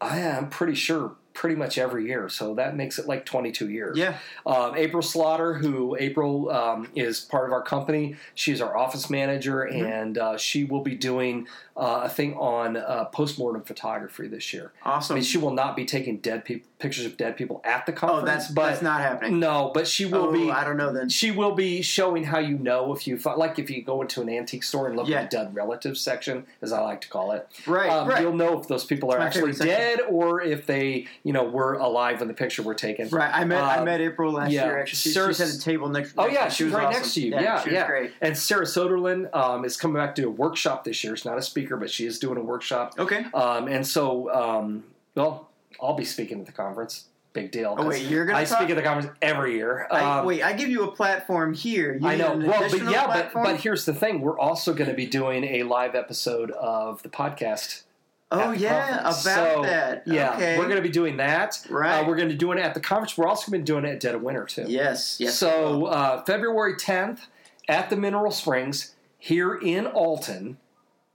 [0.00, 2.28] I am pretty sure pretty much every year.
[2.28, 3.96] So that makes it like 22 years.
[3.98, 4.18] Yeah.
[4.46, 9.68] Um, April Slaughter, who April um, is part of our company, she's our office manager,
[9.72, 9.84] Mm-hmm.
[9.86, 14.72] and uh, she will be doing uh, a thing on uh, postmortem photography this year.
[14.84, 15.14] I Awesome.
[15.14, 18.22] mean, she will not be taking dead peop pictures of dead people at the conference.
[18.22, 19.38] oh, that's but that's not happening.
[19.38, 20.50] no, but she will oh, be.
[20.50, 21.08] I don't know then.
[21.08, 24.28] She will be showing how you know if you like if you go into an
[24.28, 25.20] antique store and look Yeah.
[25.20, 27.48] at the dead relatives section, as I like to call it.
[27.66, 27.88] Right.
[27.88, 28.20] um, right.
[28.20, 32.18] You'll know if those people are actually dead or if they, you know, were alive
[32.18, 33.08] when the picture were taken.
[33.08, 33.30] Right.
[33.32, 34.64] I met I Um, met April last yeah.
[34.66, 34.80] year.
[34.80, 36.14] Actually, she, Sarah- she's at a table next.
[36.18, 37.00] Oh next yeah, she She was right awesome.
[37.00, 37.30] next to you.
[37.32, 37.86] Yeah, she was yeah.
[37.86, 38.12] great.
[38.20, 41.16] And Sarah Soderlin um, is coming back to do a workshop this year.
[41.16, 42.94] She's not a speaker, but she is doing a workshop.
[42.98, 43.24] Okay.
[43.34, 45.48] Um, and so, um, well,
[45.80, 47.06] I'll be speaking at the conference.
[47.34, 47.74] Big deal.
[47.78, 48.58] Oh, wait, you're gonna I talk?
[48.58, 49.86] speak at the conference every year.
[49.90, 51.96] I, Um, wait, I give you a platform here.
[51.98, 52.36] You I know.
[52.36, 55.62] Well, but yeah, but, but here's the thing: we're also going to be doing a
[55.62, 57.84] live episode of the podcast.
[58.32, 59.24] Oh yeah, conference.
[59.24, 60.02] about So, that.
[60.06, 60.58] Yeah, okay.
[60.58, 61.64] we're going to be doing that.
[61.68, 62.00] Right.
[62.00, 63.16] Uh, we're going to be doing it at the conference.
[63.16, 64.64] We're also going to be doing it at Dead of Winter too.
[64.66, 65.18] Yes.
[65.20, 65.36] Yes.
[65.38, 67.20] so uh, February 10th
[67.68, 70.56] at the Mineral Springs here in Alton,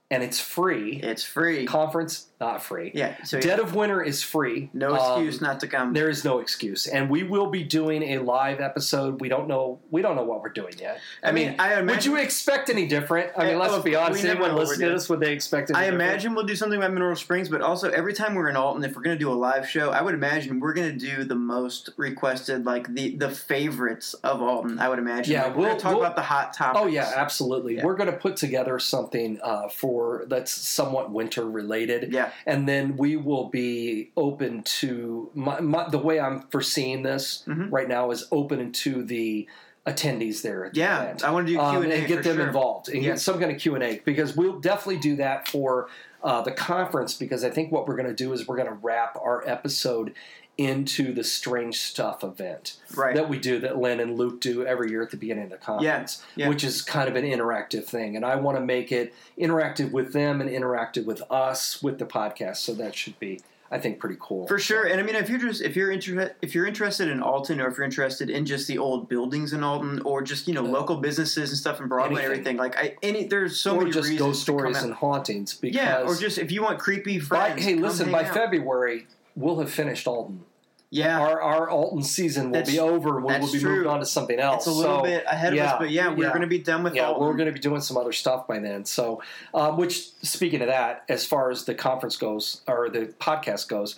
[0.09, 1.01] and it's free.
[1.03, 1.65] it's free.
[1.65, 2.91] Conference not free.
[2.93, 3.15] Yeah.
[3.23, 4.69] So Dead of Winter is free.
[4.73, 5.93] no Um, excuse not to come.
[5.93, 9.19] there is no excuse, and we will be doing a live episode.
[9.21, 9.79] We don't know.
[9.89, 10.99] We don't know what we're doing yet.
[11.23, 13.31] I mean, I would you expect any different?
[13.35, 14.23] I mean, Eh, let's well, be honest.
[14.23, 15.71] Anyone know what we're listening to this, would they expect?
[15.71, 15.93] I different?
[16.01, 18.95] imagine we'll do something about Mineral Springs, but also every time we're in Alton, if
[18.95, 21.35] we're going to do a live show, I would imagine we're going to do the
[21.35, 24.77] most requested, like the the favorites of Alton.
[24.79, 25.33] I would imagine.
[25.33, 26.79] Yeah, Like, we'll- to talk we'll- about the hot topics.
[26.83, 27.77] Oh yeah, absolutely.
[27.77, 27.85] Yeah.
[27.85, 32.13] We're going to put together something uh, for that's somewhat winter related.
[32.13, 32.26] Yeah.
[32.45, 37.71] And then we will be open to my, my, the way I'm foreseeing this Mhm.
[37.71, 39.47] right now is open to the
[39.85, 40.65] attendees there.
[40.65, 41.23] At the Yeah, event.
[41.23, 42.47] I want to do Q Um, and A and get them sure.
[42.47, 43.11] involved and Yeah.
[43.11, 45.87] get some kind of Q and A because we'll definitely do that for
[46.23, 48.73] uh, the conference because I think what we're going to do is we're going to
[48.81, 50.13] wrap our episode
[50.57, 53.13] into the strange stuff event Right.
[53.15, 55.57] that we do that Lynn and Luke do every year at the beginning of the
[55.57, 56.49] conference, yeah.
[56.49, 58.15] which is kind of an interactive thing.
[58.15, 62.05] And I want to make it interactive with them and interactive with us with the
[62.05, 62.57] podcast.
[62.57, 64.47] So that should be, I think, pretty cool.
[64.47, 67.21] For sure, and I mean, if you're just if you're interested if you're interested in
[67.21, 70.53] Alton, or if you're interested in just the old buildings in Alton, or just you
[70.55, 70.71] know Yeah.
[70.71, 72.57] local businesses and stuff in Broadway and Anything.
[72.57, 75.53] everything, like I any there's so or many just reasons ghost stories and hauntings.
[75.53, 78.33] Because yeah, or just if you want creepy by, hey, listen, by out.
[78.33, 79.05] February
[79.37, 80.43] we'll have finished Alton.
[80.89, 83.17] yeah, Our our Alton season will That's- be over.
[83.17, 83.75] And we will be true.
[83.77, 84.65] moved on to something else.
[84.65, 86.29] it's a little So, bit ahead of yeah, us, but yeah, we're yeah.
[86.29, 87.25] going to be done with yeah, Alton.
[87.27, 88.83] we're going to be doing some other stuff by then.
[88.85, 89.21] So,
[89.53, 93.95] um, which speaking of that, as far as the conference goes or the podcast goes,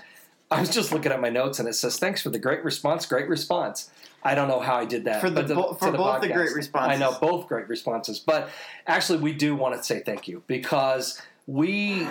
[0.52, 3.06] I was just looking at my notes and it says, "Thanks for the great response.
[3.06, 3.89] Great response."
[4.23, 6.54] I don't know how I did that For the but bo- for both the great
[6.54, 6.91] responses.
[6.93, 8.49] I know both great responses, but
[8.88, 12.06] actually, we do want to say thank you because we.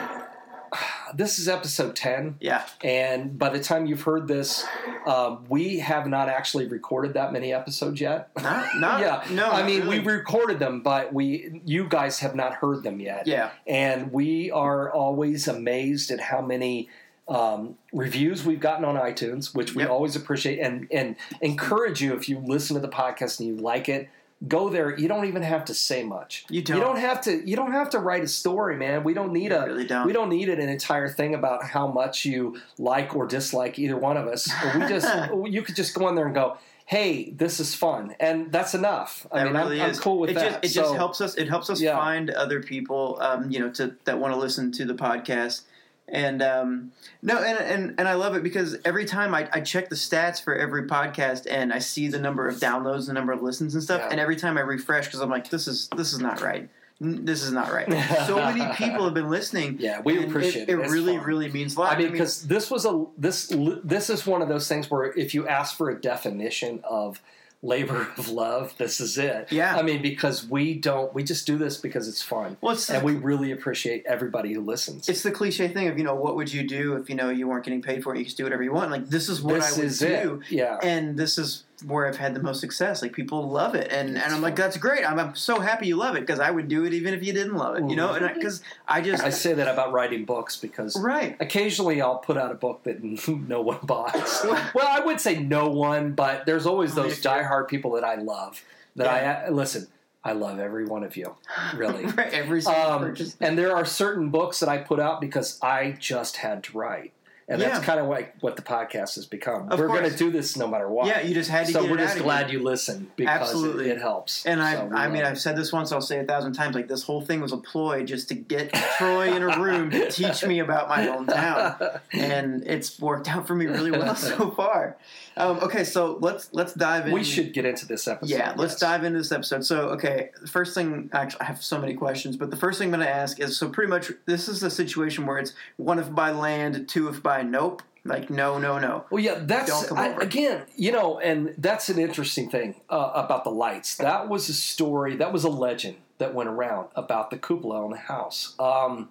[1.14, 2.37] This is episode ten.
[2.38, 4.66] yeah, And by the time you've heard this,
[5.07, 8.28] um, we have not actually recorded that many episodes yet.
[8.42, 10.00] not, not yeah, no, I mean really.
[10.00, 13.26] we recorded them, but we you guys have not heard them yet.
[13.26, 16.90] yeah, and we are always amazed at how many
[17.26, 19.90] um, reviews we've gotten on iTunes, which we Yep.
[19.90, 23.88] always appreciate and and encourage you if you listen to the podcast and you like
[23.88, 24.11] it.
[24.46, 24.96] Go there.
[24.96, 26.44] You don't even have to say much.
[26.48, 26.77] You don't.
[26.77, 27.48] You don't have to.
[27.48, 29.03] You don't have to write a story, man.
[29.03, 29.66] We don't need You a.
[29.66, 30.07] really don't.
[30.07, 34.16] We don't need an entire thing about how much you like or dislike either one
[34.16, 34.48] of us.
[34.77, 35.09] We just.
[35.46, 39.27] you could just go in there and go, "Hey, this is fun," and that's enough.
[39.33, 39.90] I That mean, really I'm.
[39.90, 40.62] I'm cool with it that.
[40.62, 41.35] Just, it just helps us.
[41.35, 41.96] It helps us Yeah.
[41.96, 45.62] find other people, um, you know, to that want to listen to the podcast.
[46.10, 46.92] And um,
[47.22, 50.42] no, and, and and I love it because every time I, I check the stats
[50.42, 53.82] for every podcast and I see the number of downloads, the number of listens and
[53.82, 54.08] stuff, Yeah.
[54.12, 56.68] and every time I refresh because I'm like, this is this is not right.
[57.00, 57.86] This is not right.
[58.26, 59.76] so many people have been listening.
[59.78, 60.70] Yeah, we appreciate it.
[60.70, 60.80] it.
[60.80, 61.26] It really, fun.
[61.26, 61.94] really means a lot.
[61.94, 63.52] I mean, because this was a this
[63.84, 67.20] this is one of those things where if you ask for a definition of
[67.62, 69.48] labor of love, this is it.
[69.50, 69.76] Yeah.
[69.76, 73.02] I mean, because we don't, we just do this because it's fun, well, it's, and
[73.02, 75.08] we really appreciate everybody who listens.
[75.08, 77.48] it's the cliche thing of you know what would you do if you know you
[77.48, 78.18] weren't getting paid for it?
[78.18, 78.90] You could do whatever you want.
[78.90, 80.40] Like this is what this I would do.
[80.42, 80.52] it.
[80.52, 80.78] Yeah.
[80.82, 83.02] and this is where I've had the most success.
[83.02, 85.04] Like people love it, and and I'm like, that's great.
[85.08, 87.32] I'm, I'm so happy you love it because I would do it even if you
[87.32, 87.88] didn't love it.
[87.88, 91.36] You know, and because I, just I say that about writing books because right.
[91.40, 94.40] occasionally I'll put out a book that no one buys.
[94.74, 98.04] well, I would say no one, but there's always Oh, those yeah, diehard people that
[98.04, 98.62] I love.
[98.96, 99.86] That I listen.
[100.24, 101.36] I love every one of you,
[101.74, 102.04] really.
[102.18, 106.38] Every single Um, and there are certain books that I put out because I just
[106.38, 107.12] had to write,
[107.48, 109.70] and that's kind of like what the podcast has become.
[109.70, 111.06] Of We're going to do this no matter what.
[111.06, 112.58] Yeah, you just had to so we're just glad you.
[112.58, 113.88] you listen because Absolutely.
[113.88, 114.44] It, it helps.
[114.44, 115.24] And I, So I mean.
[115.24, 115.90] I've said this once.
[115.90, 116.74] I'll say it a thousand times.
[116.74, 120.11] Like this whole thing was a ploy just to get Troy in a room to
[120.11, 124.98] teach me about my hometown, and it's worked out for me really well so far.
[125.38, 127.12] Um, okay, so let's let's dive in.
[127.12, 128.35] we should get into this episode.
[128.35, 128.81] Yeah, let's yes.
[128.81, 129.64] dive into this episode.
[129.64, 132.88] So, okay, the first thing, actually, I have so many questions, but the first thing
[132.92, 135.98] I'm going to ask is so pretty much this is a situation where it's one
[135.98, 137.83] if by land, two if by nope.
[138.05, 139.05] Like, no, no, no.
[139.11, 140.20] Well, yeah, Don't that's come I, over.
[140.20, 143.96] again, you know, and that's an interesting thing uh, about the lights.
[143.96, 147.90] That was a story, that was a legend that went around about the cupola on
[147.90, 148.55] the house.
[148.59, 149.11] Um,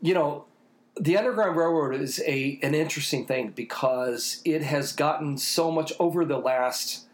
[0.00, 0.46] you know,
[0.98, 6.24] the Underground Railroad is a an interesting thing because it has gotten so much over
[6.24, 7.06] the last,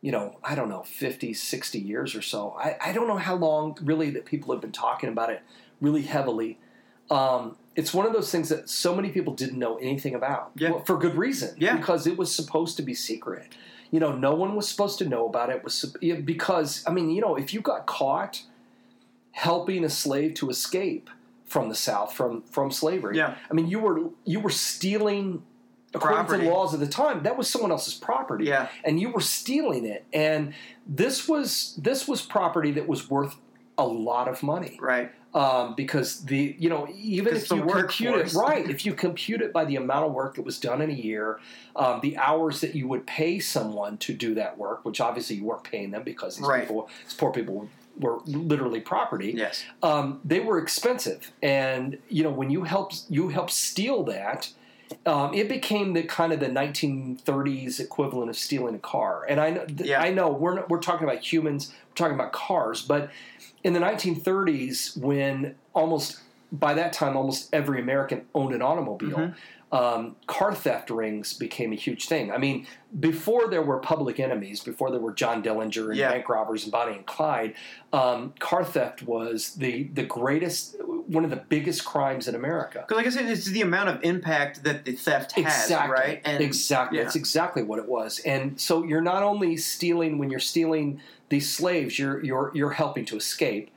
[0.00, 2.56] you know, I don't know, 50, 60 years or so.
[2.58, 5.42] I, I don't know how long really that people have been talking about it
[5.80, 6.58] really heavily.
[7.10, 10.52] Um, it's one of those things that so many people didn't know anything about.
[10.54, 10.70] Yeah.
[10.70, 11.56] Well, for good reason.
[11.58, 11.76] Yeah.
[11.76, 13.48] Because it was supposed to be secret.
[13.90, 15.56] You know, no one was supposed to know about it.
[15.56, 18.42] it was because I mean, you know, if you got caught
[19.32, 21.10] helping a slave to escape
[21.54, 23.36] from the South from from slavery, Yeah.
[23.48, 25.44] I mean, you were you were stealing
[25.94, 26.44] according to Property.
[26.48, 27.22] the laws of the time.
[27.22, 30.52] That was someone else's property Yeah, and you were stealing it and
[30.84, 33.36] this was this was property that was worth
[33.78, 35.10] a lot of money right.
[35.34, 39.52] um, because the you know even if you compute it right if you compute it
[39.52, 41.38] by the amount of work that was done in a year
[41.76, 45.44] um, the hours that you would pay someone to do that work which obviously you
[45.44, 46.62] weren't paying them because these Right.
[46.66, 49.64] people these poor people were literally property Yes.
[49.82, 54.50] um, they were expensive, and you know when you help you help steal that,
[55.06, 59.24] um, it became the kind of the 1930s equivalent of stealing a car.
[59.28, 60.00] And I know, th- Yeah.
[60.02, 63.10] I know we're not, we're talking about humans, we're talking about cars, but
[63.62, 66.20] in the 1930s, when almost
[66.52, 69.16] by that time almost every American owned an automobile.
[69.18, 69.34] Mhm.
[69.74, 72.30] Um, car theft rings became a huge thing.
[72.30, 72.64] I mean,
[73.00, 76.12] before there were public enemies, before there were John Dillinger and Yeah.
[76.12, 77.54] bank robbers and Bonnie and Clyde,
[77.92, 80.76] um, car theft was the the greatest,
[81.08, 82.84] one of the biggest crimes in America.
[82.86, 85.92] Because, like I said, it's the amount of impact that the theft has, Exactly.
[85.92, 86.20] right?
[86.40, 86.98] exactly.
[86.98, 87.04] yeah.
[87.04, 88.20] That's exactly what it was.
[88.20, 93.04] And so you're not only stealing when you're stealing these slaves, you're you're you're helping
[93.06, 93.70] to escape.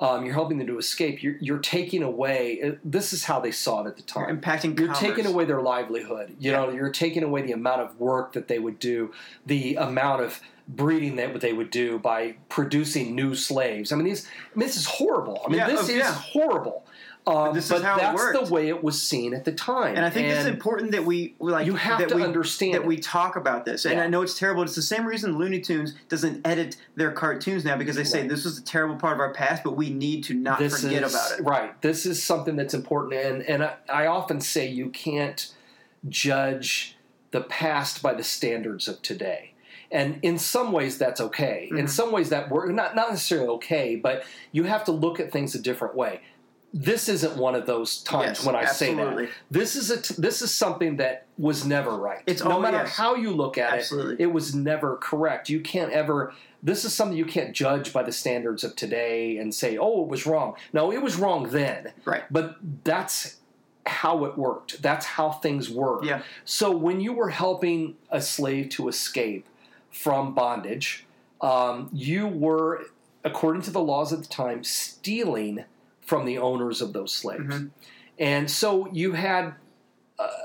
[0.00, 1.22] Um, you're helping them to escape.
[1.22, 2.60] You're, you're taking away.
[2.62, 4.28] uh, This is how they saw it at the time.
[4.28, 4.78] you're impacting.
[4.78, 4.98] You're commerce.
[4.98, 6.34] taking away their livelihood.
[6.40, 6.56] You Yeah.
[6.66, 9.12] know, you're taking away the amount of work that they would do,
[9.46, 13.92] the amount of breeding that they would do by producing new slaves.
[13.92, 14.26] I mean, these.
[14.26, 15.42] I mean, this is horrible.
[15.46, 16.12] I mean, Yeah, this oh, is yeah.
[16.12, 16.83] horrible.
[17.26, 19.96] Um, This is but how it that's the way it was seen at the time.
[19.96, 22.84] And I think it's important that we like you have that to we understand that
[22.84, 23.86] we talk about this.
[23.86, 24.04] And Yeah.
[24.04, 24.62] I know it's terrible.
[24.62, 28.28] It's the same reason Looney Tunes doesn't edit their cartoons now because they say Right.
[28.28, 31.02] this was a terrible part of our past, but we need to not this forget
[31.02, 31.42] is, about it.
[31.42, 31.80] Right.
[31.80, 35.50] This is something that's important, and and I, I often say you can't
[36.08, 36.96] judge
[37.30, 39.52] the past by the standards of today.
[39.90, 41.68] And in some ways, that's okay.
[41.70, 41.88] In Mhm.
[41.88, 45.54] some ways, that we're not not necessarily okay, but you have to look at things
[45.54, 46.20] a different way.
[46.76, 49.28] This isn't one of those times Yes, when I say that.
[49.48, 52.22] This is a t- this is something that was never right.
[52.26, 52.96] It's no all- matter yes.
[52.96, 54.14] how you look at Absolutely.
[54.14, 55.48] it, it was never correct.
[55.48, 56.34] You can't ever.
[56.64, 60.08] This is something you can't judge by the standards of today and say, "Oh, it
[60.08, 61.92] was wrong." No, it was wrong then.
[62.04, 62.24] Right.
[62.28, 63.36] But that's
[63.86, 64.82] how it worked.
[64.82, 66.04] That's how things work.
[66.04, 66.22] Yeah.
[66.44, 69.46] So when you were helping a slave to escape
[69.92, 71.06] from bondage,
[71.40, 72.86] um, you were,
[73.22, 75.64] according to the laws at the time, stealing
[76.04, 77.42] from the owners of those slaves.
[77.54, 77.70] Mhm.
[78.18, 79.54] And so you had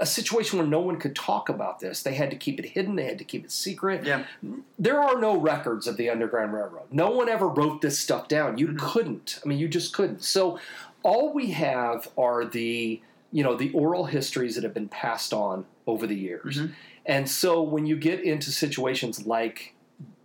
[0.02, 2.02] a, situation where no one could talk about this.
[2.02, 2.96] They had to keep it hidden.
[2.96, 4.04] They had to keep it secret.
[4.04, 4.24] Yeah.
[4.80, 6.88] There are no records of the Underground Railroad.
[6.92, 8.58] No one ever wrote this stuff down.
[8.58, 8.80] You Mhm.
[8.80, 9.40] couldn't.
[9.44, 10.24] I mean, you just couldn't.
[10.24, 10.58] So
[11.04, 15.66] all we have are the you know the oral histories that have been passed on
[15.86, 16.58] over the years.
[16.62, 16.72] Mhm.
[17.06, 19.76] And so when you get into situations like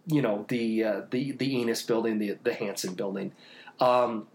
[0.06, 3.32] you know the uh, the the Enos building, the the Hanson building,
[3.78, 4.26] um,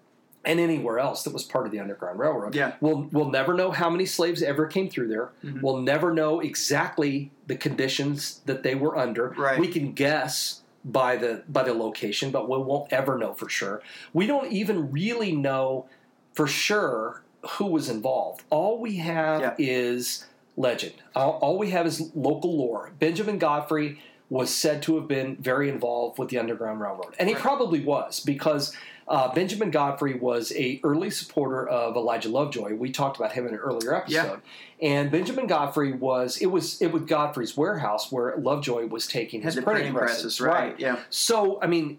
[0.45, 2.73] and anywhere else that was part of the Underground Railroad, Yeah.
[2.81, 5.29] we'll we'll never know how many slaves ever came through there.
[5.43, 5.61] Mhm.
[5.61, 9.29] We'll never know exactly the conditions that they were under.
[9.37, 9.59] Right.
[9.59, 13.81] We can guess by the by the location, but we won't ever know for sure.
[14.13, 15.85] We don't even really know
[16.33, 17.21] for sure
[17.57, 18.43] who was involved.
[18.49, 19.55] All we have Yeah.
[19.57, 20.25] is
[20.55, 20.93] legend.
[21.15, 22.91] All, all we have is local lore.
[22.99, 27.33] Benjamin Godfrey was said to have been very involved with the Underground Railroad, and he
[27.35, 27.41] Right.
[27.41, 28.75] probably was because
[29.10, 32.76] uh, Benjamin Godfrey was a early supporter of Elijah Lovejoy.
[32.76, 34.41] We talked about him in an earlier episode,
[34.80, 34.88] Yeah.
[34.88, 39.55] and Benjamin Godfrey was it was it was Godfrey's warehouse where Lovejoy was taking his
[39.55, 40.80] printing, presses, right?
[40.80, 40.99] Yeah.
[41.10, 41.97] So, I mean,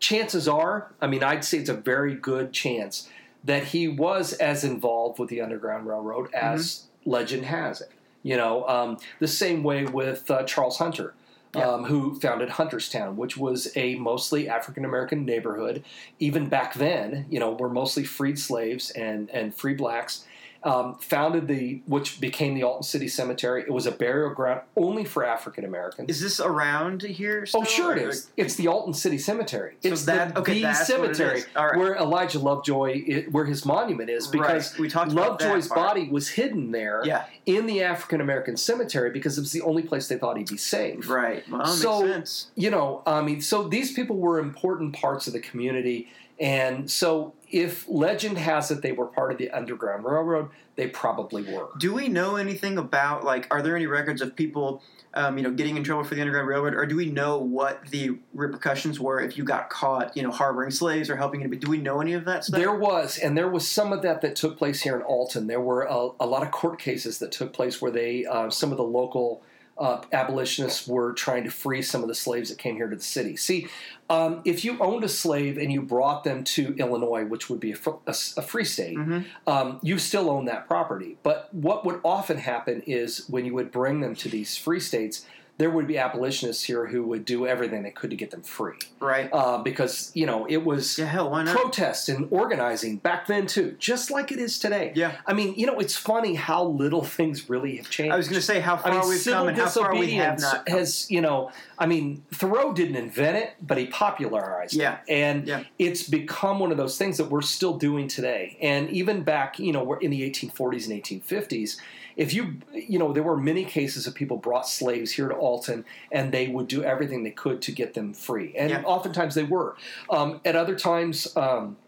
[0.00, 3.08] chances are, I mean, I'd say it's a very good chance
[3.44, 7.90] that he was as involved with the Underground Railroad as legend has it.
[8.24, 11.14] You know, um, the same way with uh, Charles Hunter.
[11.54, 11.66] Yeah.
[11.66, 15.82] Um, who founded Hunterstown, which was a mostly African American neighborhood.
[16.18, 20.26] Even back then, you know, were mostly freed slaves and, and free blacks.
[20.64, 23.62] Um, founded the, which became the Alton City Cemetery.
[23.62, 26.10] It was a burial ground only for African Americans.
[26.10, 27.46] Is this around here?
[27.54, 28.28] Oh, sure it is.
[28.36, 29.76] It's the Alton City Cemetery.
[29.84, 31.76] So it's that- the, okay, the cemetery right.
[31.76, 34.80] where Elijah Lovejoy, i where his monument is, because right.
[34.80, 37.26] we talked Lovejoy's body was hidden there Yeah.
[37.46, 40.56] in the African American cemetery because it was the only place they thought he'd be
[40.56, 41.08] safe.
[41.08, 41.48] Right.
[41.48, 42.24] Well, So-.
[42.56, 46.08] You know, I mean, so these people were important parts of the community,
[46.40, 51.42] and so if legend has it they were part of the Underground Railroad, they probably
[51.42, 51.68] were.
[51.78, 53.46] Do we know anything about like?
[53.50, 54.82] Are there any records of people,
[55.14, 57.86] um, you know, getting in trouble for the Underground Railroad, or do we know what
[57.86, 61.58] the repercussions were if you got caught, you know, harboring slaves or helping anybody?
[61.58, 62.60] Do we know any of that stuff?
[62.60, 65.46] There was, and there was some of that that took place here in Alton.
[65.46, 68.70] There were a, a lot of court cases that took place where they, uh, some
[68.70, 69.42] of the local
[69.78, 73.02] uh, abolitionists were trying to free some of the slaves that came here to the
[73.02, 73.36] city.
[73.36, 73.68] See,
[74.10, 77.72] um, if you owned a slave and you brought them to Illinois, which would be
[77.72, 79.24] a, fr- a a free state, Mhm.
[79.46, 81.16] um, you still own that property.
[81.22, 85.26] But what would often happen is when you would bring them to these free states,
[85.58, 88.78] there would be abolitionists here who would do everything they could to get them free,
[89.00, 89.28] right.
[89.32, 91.06] uh, because you know it was Yeah.
[91.06, 91.54] Hell, why not?
[91.54, 94.92] protest and organizing back then too, just like it is today.
[94.94, 95.16] Yeah.
[95.26, 98.12] I mean, you know, it's funny how little things really have changed.
[98.12, 100.12] I was going to say how far I mean, we've come and how far we
[100.12, 100.68] have disobedience not.
[100.68, 104.98] has, you know, I mean, Thoreau didn't invent it, but he popularized Yeah.
[105.06, 105.64] it, and Yeah.
[105.78, 108.56] it's become one of those things that we're still doing today.
[108.60, 111.78] And even back, you know, in the 1840s and 1850s.
[112.18, 115.84] If you, you know, there were many cases of people brought slaves here to Alton,
[116.12, 118.82] and they would do everything they could to get them free, and Yeah.
[118.82, 119.76] oftentimes they were.
[120.10, 121.34] Um, at other times.
[121.36, 121.78] Um,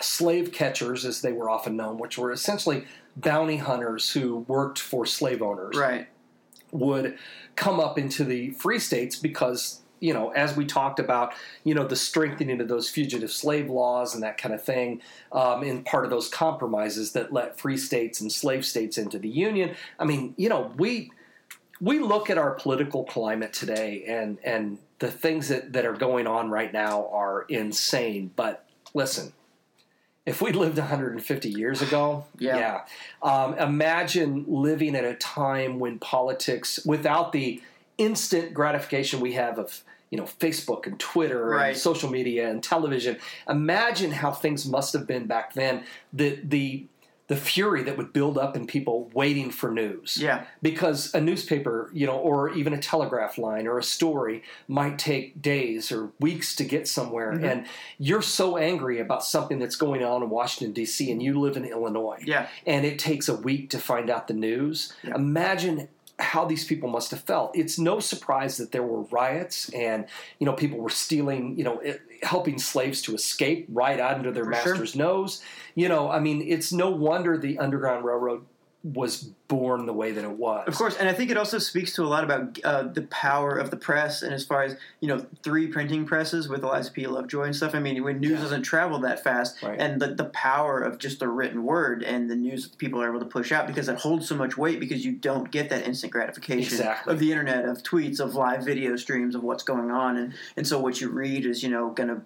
[0.00, 2.84] slave catchers, as they were often known, which were essentially
[3.16, 6.08] bounty hunters who worked for slave owners, right.
[6.72, 7.16] would
[7.54, 11.32] come up into the free states because you know as we talked about
[11.64, 15.00] you know the strengthening of those fugitive slave laws and that kind of thing
[15.32, 19.28] um, in part of those compromises that let free states and slave states into the
[19.28, 21.10] union i mean you know we
[21.80, 26.26] we look at our political climate today and and the things that, that are going
[26.26, 29.32] on right now are insane but listen
[30.26, 32.82] if we lived 150 years ago Yeah.
[33.22, 37.60] um, imagine living at a time when politics, without the
[37.98, 41.68] instant gratification we have of you know Facebook and Twitter Right.
[41.70, 43.16] and social media and television.
[43.48, 45.84] Imagine how things must have been back then.
[46.12, 46.86] The the
[47.26, 50.44] the fury that would build up in people waiting for news Yeah.
[50.60, 55.40] because a newspaper, you know, or even a telegraph line or a story might take
[55.40, 57.50] days or weeks to get somewhere, Mhm.
[57.50, 61.10] and you're so angry about something that's going on in Washington D.C.
[61.10, 62.46] and you live in Illinois, Yeah.
[62.66, 64.92] and it takes a week to find out the news.
[65.02, 65.14] Yeah.
[65.14, 65.88] Imagine
[66.18, 67.56] how these people must have felt.
[67.56, 70.06] It's no surprise that there were riots and
[70.38, 74.30] you know people were stealing, you know, it, helping slaves to escape right out under
[74.30, 74.70] their For sure.
[74.72, 75.42] master's nose.
[75.74, 78.46] You know, I mean, it's no wonder the Underground Railroad
[78.84, 80.68] was born the way that it was.
[80.68, 83.56] Of course, and I think it also speaks to a lot about uh, the power
[83.56, 87.06] of the press, and as far as you know, three printing presses with Elijah P.
[87.06, 87.74] Lovejoy and stuff.
[87.74, 88.40] I mean, when news Yeah.
[88.42, 89.80] doesn't travel that fast, Right.
[89.80, 93.20] and the the power of just the written word and the news people are able
[93.20, 96.12] to push out because it holds so much weight because you don't get that instant
[96.12, 97.12] gratification Exactly.
[97.12, 100.66] of the internet, of tweets, of live video streams of what's going on, and and
[100.66, 102.20] so what you read is you know gonna.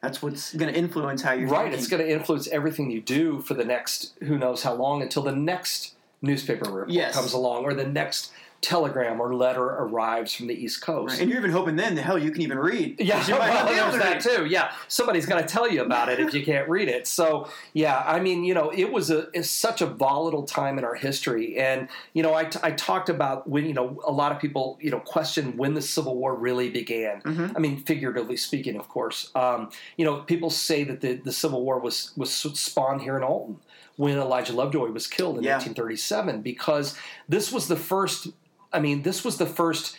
[0.00, 1.78] That's what's going to influence how you're right, thinking.
[1.78, 5.22] it's going to influence everything you do for the next who knows how long until
[5.22, 7.14] the next newspaper report Yes.
[7.14, 8.30] comes along or the next
[8.60, 11.12] telegram or letter arrives from the East Coast.
[11.12, 11.20] Right.
[11.22, 13.00] And you're even hoping then, the hell, you can even read.
[13.00, 14.36] Yeah, you might well, not be able there's to that read.
[14.36, 14.46] too.
[14.46, 17.06] Yeah, somebody's going to tell you about it if you can't read it.
[17.06, 20.84] So, yeah, I mean, you know, it was a it's such a volatile time in
[20.84, 24.32] our history, and you know, I, t- I talked about when you know a lot
[24.32, 27.20] of people you know question when the Civil War really began.
[27.22, 27.52] Mhm.
[27.56, 29.30] I mean, figuratively speaking, of course.
[29.34, 33.22] Um, you know, people say that the, the Civil War was was spawned here in
[33.22, 33.60] Alton
[33.96, 35.54] when Elijah Lovejoy was killed in Yeah.
[35.54, 36.94] 1837 because
[37.28, 38.28] this was the first.
[38.72, 39.96] I mean, this was the first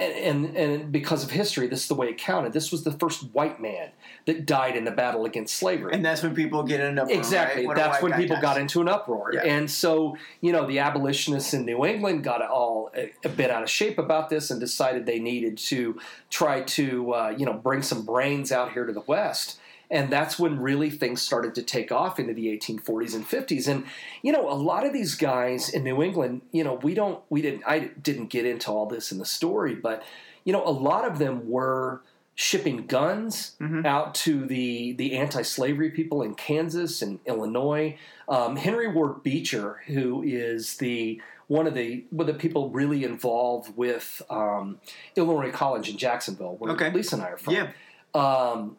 [0.00, 0.14] and,
[0.46, 2.52] and and because of history, this is the way it counted.
[2.54, 3.90] This was the first white man
[4.26, 5.92] that died in the battle against slavery.
[5.92, 7.18] And that's when people get in an uproar.
[7.18, 7.66] Exactly.
[7.66, 7.76] right?
[7.76, 8.42] That's when people does.
[8.42, 9.32] got into an uproar.
[9.34, 9.42] Yeah.
[9.42, 13.62] And so, you know, the abolitionists in New England got all a, a bit out
[13.62, 17.82] of shape about this and decided they needed to try to, uh, you know, bring
[17.82, 19.59] some brains out here to the West.
[19.90, 23.66] And that's when really things started to take off into the 1840s and 50s.
[23.66, 23.84] And,
[24.22, 27.42] you know, a lot of these guys in New England, you know, we don't, we
[27.42, 30.02] didn't, I didn't get into all this in the story, but,
[30.44, 32.02] you know, a lot of them were
[32.36, 33.84] shipping guns Mhm.
[33.84, 37.98] out to the the anti-slavery people in Kansas and Illinois.
[38.28, 43.04] Um, Henry Ward Beecher, who is the one of the one of the people really
[43.04, 44.78] involved with um,
[45.16, 46.90] Illinois College in Jacksonville, where Okay.
[46.90, 47.54] Lisa and I are from.
[47.54, 47.72] Yeah.
[48.14, 48.76] Um,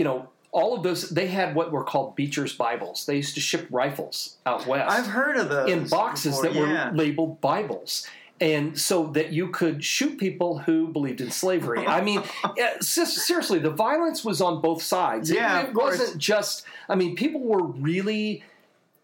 [0.00, 3.04] you know, all of those they had what were called Beecher's Bibles.
[3.04, 6.90] They used to ship rifles out west I've heard of those in boxes before, that
[6.90, 8.06] were labeled Bibles.
[8.40, 11.86] And so that you could shoot people who believed in slavery.
[11.86, 12.22] I mean,
[12.58, 15.30] eh, seriously, the violence was on both sides.
[15.30, 16.64] It- Yeah, it, of wasn't just.
[16.88, 18.42] I mean, people were really.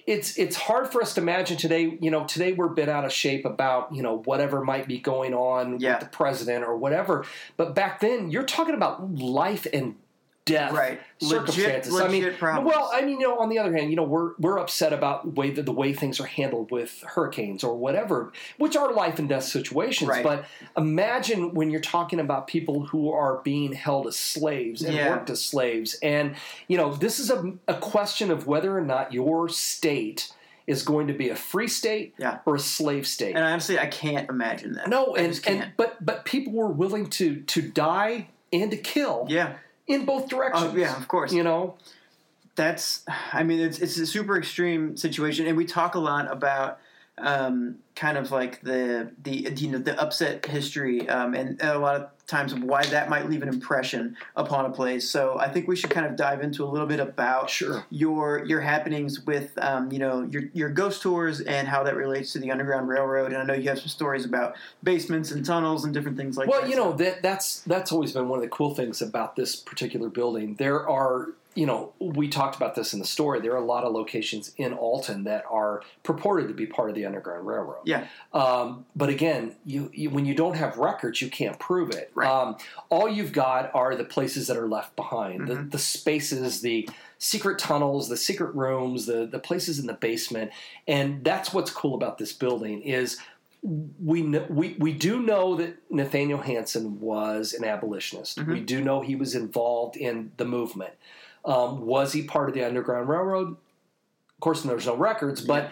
[0.06, 1.98] It's it's hard for us to imagine today.
[2.00, 4.98] You know, today we're a bit out of shape about you know whatever might be
[4.98, 5.98] going on Yeah.
[5.98, 7.26] with the president or whatever.
[7.58, 9.96] But back then, you're talking about life and
[10.46, 10.98] death Right.
[11.20, 12.00] Legit- circumstances.
[12.00, 12.66] I mean, problems.
[12.74, 15.24] well, I mean, you know, on the other hand, you know, we're we're upset about
[15.24, 19.18] the way the, the way things are handled with hurricanes or whatever, which are life
[19.18, 20.08] and death situations.
[20.08, 20.22] Right.
[20.24, 25.10] But imagine when you're talking about people who are being held as slaves and Yeah.
[25.10, 26.36] worked as slaves, and
[26.68, 30.32] you know, this is a, a question of whether or not your state
[30.66, 32.38] is going to be a free state Yeah.
[32.46, 33.34] or a slave state.
[33.36, 34.88] And honestly, I can't imagine that.
[34.88, 35.62] no, I and, just can't.
[35.62, 39.54] and but but people were willing to to die and to kill yeah.
[39.86, 40.72] In both directions.
[40.72, 41.32] Oh, yeah, of course.
[41.32, 41.76] You know,
[42.56, 46.78] that's i mean it's it's a super extreme situation and we talk a lot about
[47.18, 51.96] um, kind of like the the you know the upset history um, and a lot
[51.96, 55.76] of times why that might leave an impression upon a place so i think we
[55.76, 57.86] should kind of dive into a little bit about Sure.
[57.88, 62.32] your your happenings with um, you know your your ghost tours and how that relates
[62.32, 65.84] to the underground railroad and i know you have some stories about basements and tunnels
[65.84, 68.38] and different things like well, that Well, you know that that's that's always been one
[68.38, 70.54] of the cool things about this particular building.
[70.56, 73.40] There are, you know, we talked about this in the story.
[73.40, 76.94] There are a lot of locations in Alton that are purported to be part of
[76.94, 77.80] the Underground Railroad.
[77.84, 82.10] yeah Um, but again, you, you when you don't have records, you can't prove it.
[82.14, 82.28] Right.
[82.28, 82.56] Um,
[82.90, 85.70] all you've got are the places that are left behind, the, Mhm.
[85.70, 86.88] the spaces, the
[87.18, 90.50] secret tunnels, the secret rooms, the the places in the basement,
[90.86, 93.18] and that's what's cool about this building is
[93.62, 98.38] we we we do know that Nathaniel Hanson was an abolitionist.
[98.38, 98.46] Mhm.
[98.52, 100.92] We do know he was involved in the movement.
[101.46, 103.52] Um, was he part of the Underground Railroad?
[103.52, 105.70] Of course, there's no records, but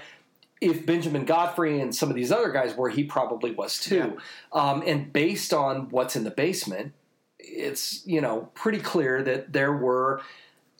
[0.60, 4.16] if Benjamin Godfrey and some of these other guys were, he probably was too.
[4.52, 6.92] Um, and based on what's in the basement,
[7.38, 10.22] it's you know pretty clear that there were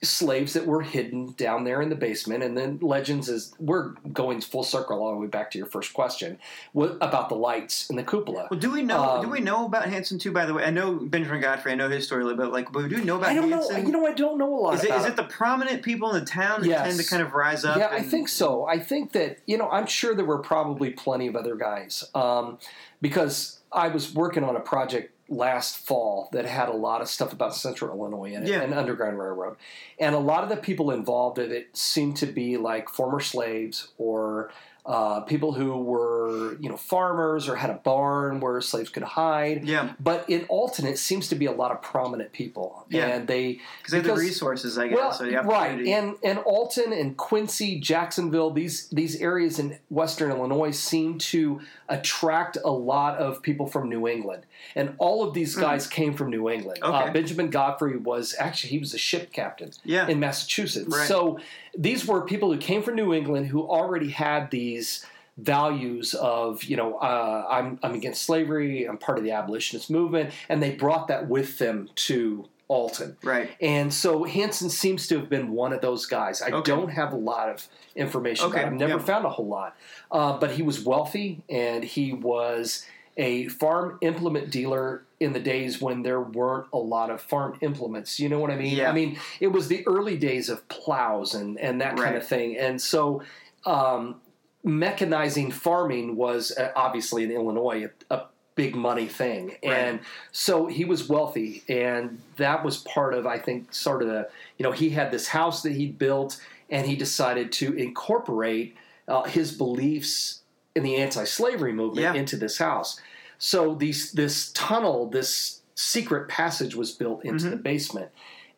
[0.05, 2.43] slaves that were hidden down there in the basement.
[2.43, 5.93] And then legends is we're going full circle all the way back to your first
[5.95, 6.39] question
[6.73, 8.49] what, about the lights in the cupola.
[8.51, 9.03] Well, do we know?
[9.03, 10.33] Um, do we know about Hanson too?
[10.33, 11.73] By the way, I know Benjamin Godfrey.
[11.73, 12.53] I know his story a little bit.
[12.53, 13.59] Like, but do we know about I don't know.
[13.59, 13.87] Hanson?
[13.87, 15.17] You know, I don't know a lot is it, is it.
[15.17, 16.87] the prominent people in the town that Yes.
[16.87, 17.77] tend to kind of rise up?
[17.77, 18.67] Yeah, I think so.
[18.67, 22.59] I think that you know, I'm sure there were probably plenty of other guys um,
[23.01, 27.33] because I was working on a project last fall that had a lot of stuff
[27.33, 28.61] about Central Illinois and, Yeah.
[28.61, 29.57] and Underground Railroad,
[29.99, 33.89] and a lot of the people involved in it seemed to be like former slaves
[33.99, 34.51] or.
[34.87, 39.65] Uh, people who were, you know, farmers or had a barn where slaves could hide.
[39.65, 43.07] Yeah, But in Alton, it seems to be a lot of prominent people, Yeah.
[43.07, 44.97] and they because they have the resources, I guess.
[44.99, 50.31] well, so the right, and and Alton and Quincy, Jacksonville, these these areas in Western
[50.31, 55.57] Illinois seem to attract a lot of people from New England, and all of these
[55.57, 56.81] guys came from New England.
[56.83, 56.91] Hmm.
[56.93, 57.09] Okay.
[57.09, 61.09] Uh, Benjamin Godfrey was actually he was a ship captain yeah, in Massachusetts, Right.
[61.09, 61.39] so
[61.77, 65.05] these were people who came from New England who already had these
[65.37, 70.31] values of you know uh, I'm I'm against slavery, I'm part of the abolitionist movement,
[70.49, 73.17] and they brought that with them to Alton.
[73.23, 73.51] right.
[73.61, 76.41] And so Hanson seems to have been one of those guys.
[76.41, 76.71] I Okay.
[76.71, 78.79] don't have a lot of information Okay, about him.
[78.79, 78.99] Never yeah.
[79.05, 79.77] found a whole lot.
[80.11, 82.87] Uh, but he was wealthy and he was
[83.17, 88.19] a farm implement dealer in the days when there weren't a lot of farm implements.
[88.19, 88.77] You know what I mean?
[88.77, 88.91] Yeah.
[88.91, 92.57] I mean, it was the early days of plows and, and that kind of thing.
[92.57, 93.23] And so
[93.65, 94.21] um,
[94.65, 99.57] mechanizing farming was uh, obviously in Illinois a, a big money thing.
[99.63, 100.01] And
[100.31, 104.63] so he was wealthy, and that was part of, I think, sort of the, you
[104.63, 106.41] know, he had this house that he built,
[106.71, 108.77] and he decided to incorporate
[109.09, 110.43] uh, his beliefs
[110.75, 112.15] in the anti slavery movement Yeah.
[112.15, 113.01] into this house.
[113.39, 117.51] So these this tunnel, this secret passage was built into Mhm.
[117.51, 118.11] the basement,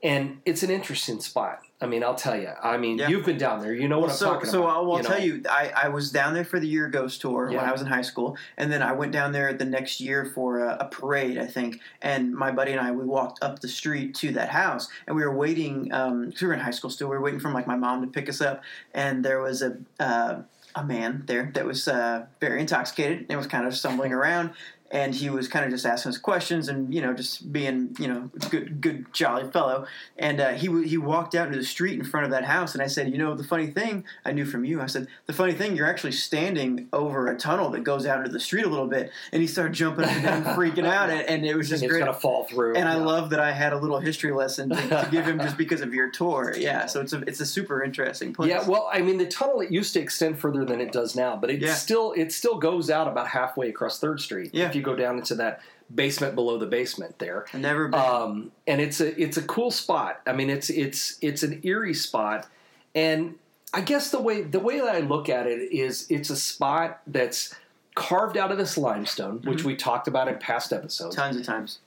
[0.02, 1.60] and it's an interesting spot.
[1.78, 2.48] I mean, I'll tell you.
[2.62, 3.08] I mean, Yeah.
[3.08, 3.74] you've been down there.
[3.74, 4.76] You know what Well, I'm so, talking so about.
[4.76, 5.08] I'll, I'll know.
[5.10, 7.82] tell you, I, I was down there for the year ghost tour when I was
[7.82, 10.84] in high school, and then I went down there the next year for a, a
[10.86, 11.80] parade, I think.
[12.00, 15.22] And my buddy and I, we walked up the street to that house, and we
[15.22, 15.92] were waiting.
[15.92, 17.08] Um, we were in high school still.
[17.08, 18.62] We were waiting for like my mom to pick us up,
[18.94, 19.76] and there was a.
[20.00, 20.42] Uh,
[20.76, 24.50] a man there that was uh, very intoxicated and was kind of stumbling around
[24.92, 28.06] and he was kind of just asking us questions and you know just being you
[28.06, 29.84] know good good jolly fellow
[30.16, 32.74] and uh, he w- he walked out into the street in front of that house
[32.74, 35.32] and I said you know the funny thing I knew from you I said the
[35.32, 38.68] funny thing you're actually standing over a tunnel that goes out into the street a
[38.68, 41.68] little bit and he started jumping up and down freaking out and, and it was
[41.68, 42.76] just great gonna fall through.
[42.76, 45.56] and I love that I had a little history lesson to, to give him just
[45.56, 48.88] because of your tour yeah so it's a it's a super interesting place Yeah, well,
[48.92, 51.60] I mean, the tunnel it used to extend further than it does now, but it
[51.60, 51.74] Yeah.
[51.74, 54.50] still it still goes out about halfway across Third Street.
[54.52, 54.68] Yeah.
[54.76, 55.60] You go down into that
[55.94, 59.70] basement below the basement there, I've never been um, and it's a it's a cool
[59.70, 60.20] spot.
[60.26, 62.46] I mean, it's it's it's an eerie spot,
[62.94, 63.36] and
[63.74, 67.00] I guess the way the way that I look at it is it's a spot
[67.06, 67.54] that's
[67.94, 69.68] carved out of this limestone, which Mm-hmm.
[69.68, 71.78] we talked about in past episodes tons of times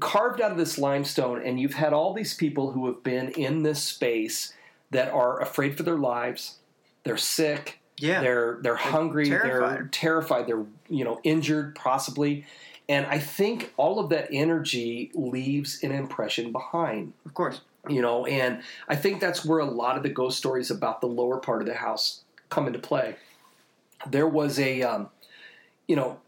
[0.00, 3.62] carved out of this limestone, and you've had all these people who have been in
[3.62, 4.52] this space
[4.90, 6.58] that are afraid for their lives.
[7.04, 7.78] They're sick.
[8.04, 9.28] Yeah They're they're hungry.
[9.28, 9.92] They're terrified.
[9.92, 10.46] terrified.
[10.46, 12.44] They're you know injured possibly,
[12.88, 17.12] and I think all of that energy leaves an impression behind.
[17.26, 20.70] of course You know, and I think that's where a lot of the ghost stories
[20.70, 23.16] about the lower part of the house come into play.
[24.08, 25.08] There was a, um,
[25.88, 26.18] you know,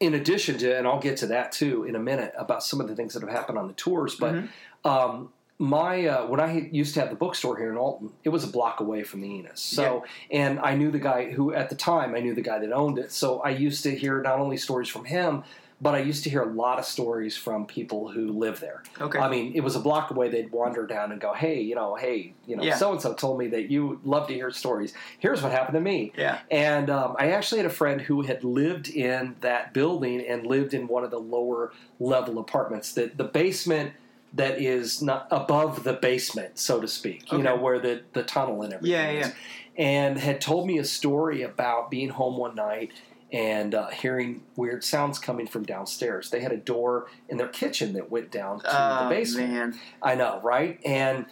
[0.00, 2.86] in addition to, and I'll get to that too in a minute about some of
[2.88, 4.48] the things that have happened on the tours, but Mhm.
[4.84, 8.44] um, my uh, when I used to have the bookstore here in Alton, it was
[8.44, 9.60] a block away from the Enos.
[9.60, 12.72] So, and I knew the guy who at the time I knew the guy that
[12.72, 13.10] owned it.
[13.12, 15.42] So I used to hear not only stories from him,
[15.80, 18.82] but I used to hear a lot of stories from people who live there.
[19.00, 20.28] okay I mean, it was a block away.
[20.28, 23.38] They'd wander down and go, "Hey, you know, hey, you know, so and so told
[23.38, 24.92] me that you love to hear stories.
[25.18, 28.44] Here's what happened to me." yeah And um, I actually had a friend who had
[28.44, 32.92] lived in that building and lived in one of the lower level apartments.
[32.92, 33.92] That the basement
[34.34, 37.30] that is not above the basement, so to speak.
[37.32, 37.44] You Okay.
[37.44, 39.26] know, where the the tunnel and everything Yeah, is.
[39.28, 39.32] yeah.
[39.76, 42.92] And had told me a story about being home one night
[43.32, 46.30] and uh, hearing weird sounds coming from downstairs.
[46.30, 49.50] They had a door in their kitchen that went down to oh the basement.
[49.52, 50.80] man I know, right?
[50.84, 51.26] And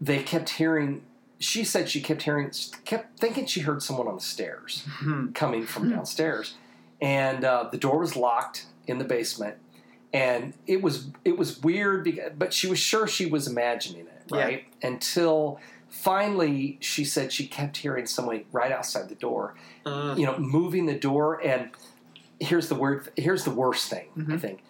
[0.00, 1.02] they kept hearing.
[1.38, 2.50] She said she kept hearing,
[2.84, 5.32] kept thinking she heard someone on the stairs Hmm.
[5.32, 6.54] coming from downstairs,
[7.00, 9.56] and uh, the door was locked in the basement,
[10.12, 14.22] and it was it was weird, because, but she was sure she was imagining it,
[14.32, 14.40] Yeah.
[14.42, 14.64] right?
[14.82, 19.54] Until finally, she said she kept hearing someone right outside the door,
[19.86, 21.70] Uh, you know, moving the door, and
[22.40, 23.08] here's the word.
[23.16, 24.40] Here's the worst thing, I Mhm.
[24.40, 24.62] think,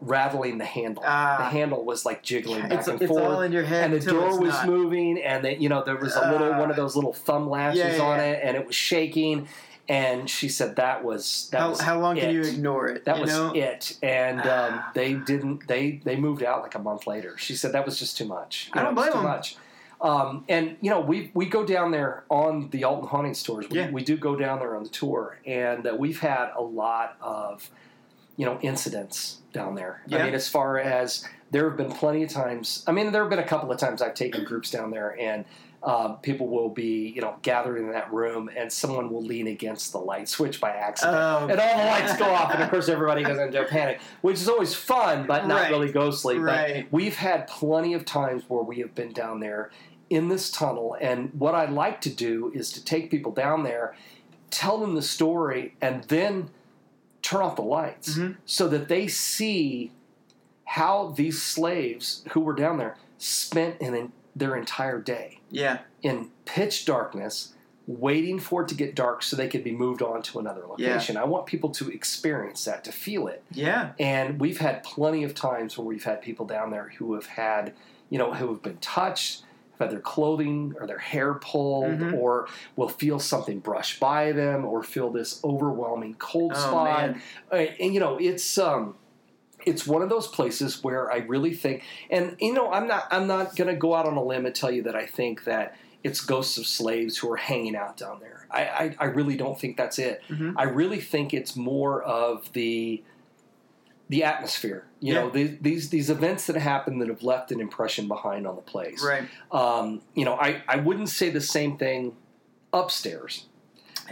[0.00, 1.02] rattling the handle.
[1.06, 1.36] Ah.
[1.38, 4.00] the handle was like jiggling back it's, and it's forth all in your head and
[4.02, 4.66] the door was not.
[4.66, 7.48] moving, and then you know there was a little Uh, one of those little thumb
[7.48, 8.24] latches yeah, yeah, on yeah.
[8.24, 9.48] it, and it was shaking.
[9.88, 13.20] And she said that was that how, was how long can you ignore it That
[13.20, 13.52] was know?
[13.54, 14.46] it, and um,
[14.80, 14.90] Ah.
[14.94, 15.68] they didn't.
[15.68, 17.36] They they moved out like a month later.
[17.38, 18.70] She said that was just too much.
[18.74, 19.24] You I know, don't it blame too 'em.
[19.24, 19.56] much.
[20.00, 23.66] Um, and you know, we we go down there on the Alton Hauntings tours.
[23.70, 23.90] We, Yeah.
[23.90, 27.70] we do go down there on the tour, and uh, we've had a lot of
[28.36, 30.02] you know incidents down there.
[30.10, 32.82] I mean, as far as there have been plenty of times.
[32.88, 35.44] I mean, there have been a couple of times I've taken groups down there, and
[35.86, 39.92] um, people will be you know gathered in that room, and someone will lean against
[39.92, 41.46] the light switch by accident Oh.
[41.48, 44.36] and all the lights go off, and of course everybody goes into a panic, which
[44.36, 45.70] is always fun, but not Right.
[45.70, 46.38] really ghostly.
[46.38, 46.84] Right.
[46.90, 49.70] But we've had plenty of times where we have been down there
[50.10, 53.94] in this tunnel, and what I like to do is to take people down there,
[54.50, 56.50] tell them the story, and then
[57.22, 58.36] turn off the lights Mhm.
[58.44, 59.90] so that they see
[60.64, 66.84] how these slaves who were down there spent in their entire day yeah in pitch
[66.84, 67.54] darkness,
[67.88, 71.16] waiting for it to get dark so they could be moved on to another location.
[71.16, 73.42] I want people to experience that, to feel it.
[73.52, 77.26] yeah And we've had plenty of times where we've had people down there who have
[77.26, 77.72] had,
[78.10, 79.42] you know, who have been touched,
[79.78, 82.14] have had their clothing or their hair pulled, Mhm.
[82.20, 87.14] or will feel something brush by them, or feel this overwhelming cold Oh, spot.
[87.52, 88.96] Uh, and you know, it's um,
[89.66, 93.26] it's one of those places where I really think, and you know, I'm not I'm
[93.26, 95.76] not going to go out on a limb and tell you that I think that
[96.04, 98.46] it's ghosts of slaves who are hanging out down there.
[98.50, 100.22] I I, I really don't think that's it.
[100.30, 100.54] Mhm.
[100.56, 103.02] I really think it's more of the
[104.08, 104.84] the atmosphere.
[105.00, 105.30] You know, Yeah.
[105.32, 109.02] these, these these events that happen that have left an impression behind on the place.
[109.04, 112.14] right Um, you know, I, I wouldn't say the same thing
[112.72, 113.46] upstairs.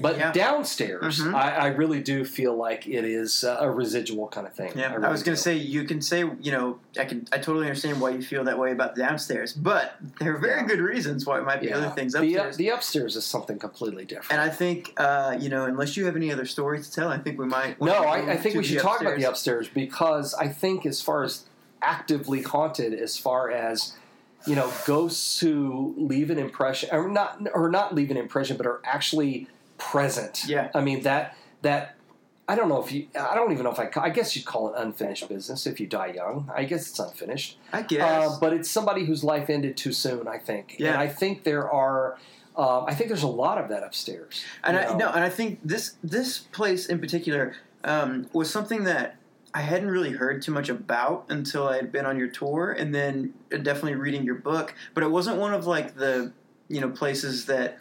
[0.00, 0.32] But Yeah.
[0.32, 1.34] downstairs, Mhm.
[1.34, 4.72] I, I really do feel like it is a residual kind of thing.
[4.74, 7.66] Yeah, I, really was gonna say you can say you know I can I totally
[7.66, 10.66] understand why you feel that way about the downstairs, but there are very Yeah.
[10.66, 11.78] good reasons why it might be Yeah.
[11.78, 12.56] other things the, upstairs.
[12.56, 14.32] the upstairs is something completely different.
[14.32, 17.18] and I think uh, you know unless you have any other stories to tell, I
[17.18, 17.80] think we might.
[17.80, 19.66] no, I, I think we should the talk about the upstairs.
[19.66, 21.44] upstairs because I think as far as
[21.82, 23.92] actively haunted, as far as
[24.46, 28.66] you know, ghosts who leave an impression or not or not leave an impression, but
[28.66, 29.48] are actually
[29.90, 30.42] present.
[30.46, 30.70] Yeah.
[30.74, 31.96] I mean that that
[32.48, 34.72] I don't know if you I don't even know if I I guess you'd call
[34.72, 36.50] it unfinished business if you die young.
[36.54, 37.58] I guess it's unfinished.
[37.72, 38.02] I guess.
[38.02, 40.28] Uh, but it's somebody whose life ended too soon.
[40.28, 40.76] I think.
[40.78, 40.92] Yeah.
[40.92, 42.18] And I think there are.
[42.56, 44.44] Um, I think there's a lot of that upstairs.
[44.62, 44.96] And I know?
[44.96, 49.16] no, and I think this this place in particular um, was something that
[49.52, 52.94] I hadn't really heard too much about until I had been on your tour, and
[52.94, 54.74] then definitely reading your book.
[54.94, 56.32] But it wasn't one of like the
[56.68, 57.78] you know places that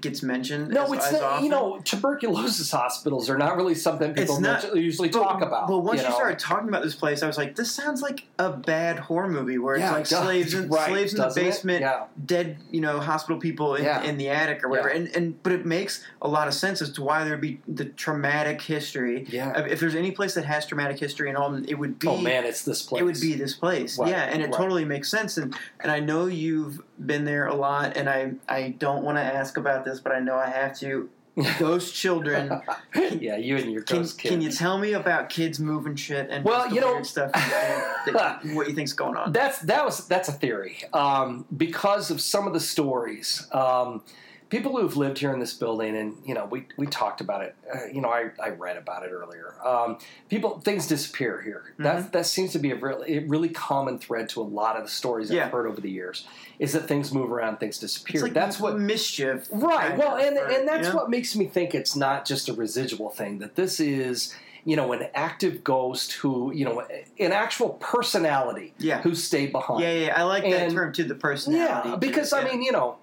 [0.00, 0.68] gets mentioned.
[0.70, 1.44] No, as, it's as not, often.
[1.44, 5.68] you know tuberculosis hospitals are not really something people not- usually But- talk about.
[5.68, 6.14] But once you, know?
[6.14, 9.58] started talking about this place, I was like, this sounds like a bad horror movie
[9.58, 12.04] where it's like it slaves in Right, slaves in the basement, Yeah.
[12.24, 14.02] dead, you know, hospital people in, Yeah.
[14.02, 14.88] in the attic or whatever.
[14.88, 14.96] Yeah.
[14.96, 17.84] And and but it makes a lot of sense as to why there'd be the
[17.84, 19.26] traumatic history.
[19.30, 19.56] Yeah.
[19.66, 22.08] If there's any place that has traumatic history and all, it would be.
[22.08, 23.00] oh man, it's this place.
[23.02, 24.54] It would be this place, Right, yeah, and it right.
[24.54, 25.36] totally makes sense.
[25.36, 29.22] And and I know you've been there a lot, and I I don't want to
[29.22, 31.08] ask about this, but I know I have to.
[31.58, 32.62] Ghost children.
[32.94, 34.30] yeah, you and your Can, ghost kid.
[34.30, 37.30] can you tell me about kids moving shit and Well, you know- weird stuff?
[37.32, 39.32] that- what you think's going on?
[39.32, 43.46] That's that was that's a theory um, because of some of the stories.
[43.52, 44.02] Um,
[44.48, 47.54] people who've lived here in this building, and you know, we we talked about it.
[47.72, 49.54] Uh, you know, I, I read about it earlier.
[49.64, 51.64] Um, people things disappear here.
[51.72, 51.82] Mm-hmm.
[51.82, 54.90] That that seems to be a really really common thread to a lot of the
[54.90, 55.46] stories Yeah.
[55.46, 56.26] I've heard over the years.
[56.58, 58.16] Is that things move around, things disappear.
[58.16, 59.96] It's like that's what mischief, Right.
[59.96, 63.40] Well, and right, and that's what makes me think it's not just a residual thing.
[63.40, 64.34] That this is,
[64.64, 66.80] you know, an active ghost who, you know,
[67.18, 69.02] an actual personality Yeah.
[69.02, 69.80] who stayed behind.
[69.82, 71.04] Yeah, yeah, I like that term too.
[71.04, 71.90] The personality.
[71.90, 72.52] Yeah, because I yeah.
[72.52, 72.96] mean, you know,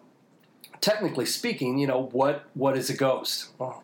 [0.84, 3.50] technically speaking, you know, what what is a ghost?
[3.58, 3.84] Well,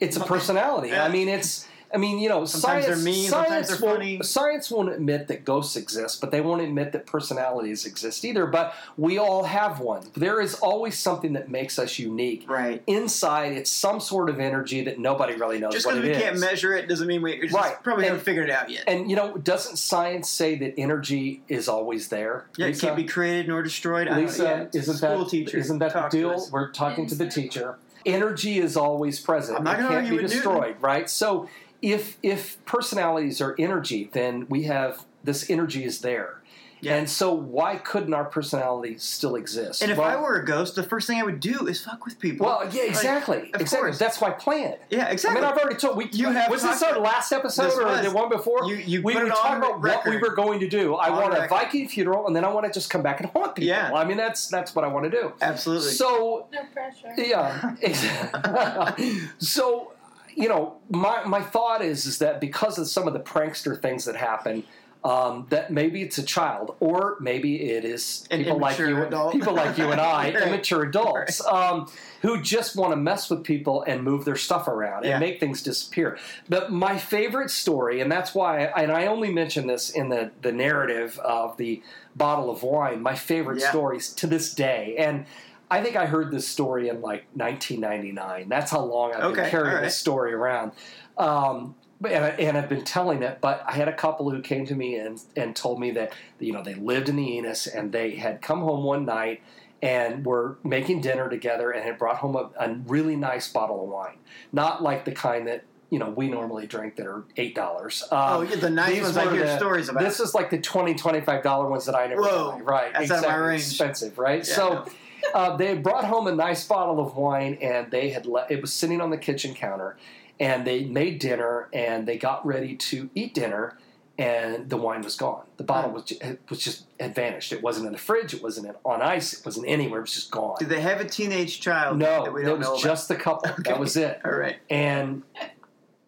[0.00, 0.94] it's a personality.
[0.94, 1.66] I mean, it's.
[1.92, 2.86] I mean, you know, Sometimes science.
[2.86, 4.22] they're mean, sometimes science they're won't, funny.
[4.22, 8.46] Science won't admit that ghosts exist, but they won't admit that personalities exist either.
[8.46, 10.02] But we all have one.
[10.14, 12.44] There is always something that makes us unique.
[12.48, 12.82] right.
[12.86, 16.22] Inside, it's some sort of energy that nobody really knows Just what because we is.
[16.22, 17.82] can't measure it doesn't mean we just Right.
[17.82, 18.84] probably And- haven't figured it out yet.
[18.86, 22.46] and you know, doesn't science say that energy is always there?
[22.58, 24.08] yeah, it can't be created nor destroyed.
[24.10, 26.48] Lisa, yeah, isn't school that teacher isn't that the talk to deal?
[26.52, 27.76] We're talking to the teacher.
[28.06, 29.58] Energy is always present.
[29.58, 31.10] I'm not it gonna can't argue be with destroyed, right?
[31.10, 31.48] So
[31.82, 36.34] if if personalities are energy, then we have this energy is there.
[36.80, 36.94] Yeah.
[36.94, 39.82] And so why couldn't our personality still exist?
[39.82, 42.04] And if well, I were a ghost, the first thing I would do is fuck
[42.04, 42.46] with people.
[42.46, 43.78] well, yeah, Like, exactly, of exactly.
[43.88, 43.98] course.
[43.98, 44.76] That's my plan.
[44.88, 45.40] yeah, exactly.
[45.42, 45.96] I mean, I've already told.
[45.96, 48.02] We, You have was this our last episode or was.
[48.06, 48.64] the one before?
[48.66, 50.94] You- you we were talking on about what we were going to do.
[50.94, 51.48] I On want a.
[51.48, 53.66] Viking funeral, and then I want to just come back and haunt people.
[53.66, 53.90] Yeah.
[53.92, 55.32] I mean, that's that's what I want to do.
[55.42, 55.90] Absolutely.
[55.90, 57.12] So No pressure.
[57.16, 57.74] yeah.
[57.82, 59.18] exactly.
[59.38, 59.92] so,
[60.38, 64.04] you know, my my thought is is that because of some of the prankster things
[64.04, 64.64] that happen,
[65.04, 69.32] um, that maybe it's a child, or maybe it is people like you, adult.
[69.32, 70.42] people like you and I, Right.
[70.42, 71.90] immature adults, um,
[72.22, 75.18] who just want to mess with people and move their stuff around and Yeah.
[75.18, 76.18] make things disappear.
[76.48, 80.52] But my favorite story, and that's why, and I only mention this in the the
[80.52, 81.82] narrative of the
[82.16, 83.00] bottle of wine.
[83.02, 83.70] My favorite Yeah.
[83.70, 85.26] stories to this day, and.
[85.70, 88.48] I think I heard this story in like 1999.
[88.48, 89.82] That's how long I've been carrying right.
[89.82, 90.72] this story around.
[91.16, 94.40] Um, but- and, I, and I've been telling it, but I had a couple who
[94.40, 97.66] came to me and, and told me that you know they lived in the Enos
[97.66, 99.42] and they had come home one night
[99.82, 103.88] and were making dinner together and had brought home a, a really nice bottle of
[103.88, 104.16] wine,
[104.52, 108.02] not like the kind that you know we normally drink that are eight dollars.
[108.10, 110.02] Um, oh, yeah, the nice ones I hear the- stories about.
[110.02, 112.60] this is like the 20 25 dollar ones that I never Whoa, buy.
[112.60, 113.56] Right, that's exactly.
[113.56, 114.46] Expensive, right?
[114.46, 114.86] Yeah, so no.
[115.34, 118.60] Uh, they had brought home a nice bottle of wine, and they had let it
[118.60, 119.96] was sitting on the kitchen counter,
[120.40, 123.76] and they made dinner, and they got ready to eat dinner,
[124.18, 125.44] and the wine was gone.
[125.58, 127.52] The bottle was just, was just had vanished.
[127.52, 128.34] It wasn't in the fridge.
[128.34, 129.32] It wasn't in, on ice.
[129.32, 130.00] It wasn't anywhere.
[130.00, 130.56] It was just gone.
[130.58, 131.98] Did they have a teenage child?
[131.98, 133.50] No, that we it was know just the couple.
[133.50, 133.62] Okay.
[133.70, 134.56] That was it All right.
[134.70, 135.22] and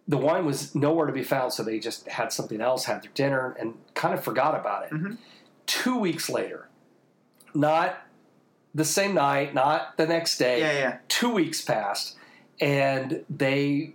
[0.09, 3.13] the wine was nowhere to be found, so they just had something else, had their
[3.15, 4.91] dinner, and kind of forgot about it.
[4.91, 5.19] Mhm.
[5.67, 6.69] Two weeks later,
[7.55, 7.97] not
[8.75, 10.97] the same night, not the next day, Yeah, yeah.
[11.09, 12.17] two weeks passed,
[12.61, 13.95] and they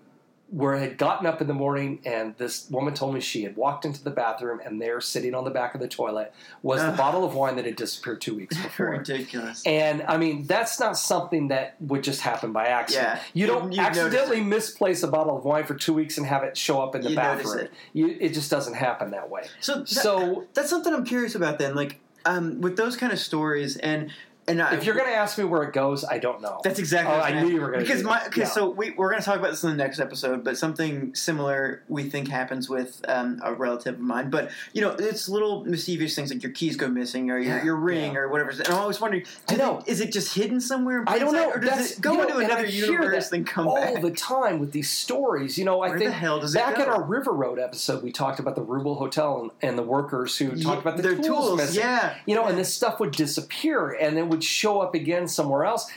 [0.52, 3.58] where I had gotten up in the morning and this woman told me she had
[3.58, 6.92] walked into the bathroom and there, sitting on the back of the toilet, was the
[6.92, 8.92] bottle of wine that had disappeared two weeks before.
[8.92, 9.64] Ridiculous.
[9.66, 13.08] And I mean, that's not something that would just happen by accident.
[13.08, 13.22] Yeah.
[13.34, 16.56] You don't You- accidentally misplace a bottle of wine for two weeks and have it
[16.56, 17.60] show up in the You bathroom.
[17.66, 17.72] it.
[17.94, 19.46] You, it just doesn't happen that way.
[19.62, 21.58] So, that, So that's something I'm curious about.
[21.58, 24.12] Then, like, um, with those kind of stories, and
[24.48, 26.60] and I, if you're going to ask me where it goes, I don't know.
[26.64, 27.16] That's exactly.
[27.16, 28.42] What I knew you were gonna because do my okay.
[28.42, 28.48] Yeah.
[28.48, 31.84] So we we're going to talk about this in the next episode, but something similar
[31.88, 34.30] we think happens with um, a relative of mine.
[34.30, 37.64] But you know, it's little mischievous things like your keys go missing or your, Yeah,
[37.64, 38.20] your ring yeah.
[38.20, 38.52] or whatever.
[38.52, 39.82] And I'm always wondering, I know.
[39.86, 41.04] they- is it just hidden somewhere?
[41.08, 41.50] I don't know.
[41.52, 44.02] or does That's it go you know, into another universe and come all back?
[44.02, 45.58] the time with these stories.
[45.58, 48.12] You know, I Where think the hell does back in our River Road episode, we
[48.12, 51.26] talked about the Ruebel Hotel and, and the workers who talked about the their tools,
[51.28, 51.80] tools, missing.
[51.82, 52.16] yeah.
[52.26, 55.90] You know, and this stuff would disappear and then would show up again somewhere else.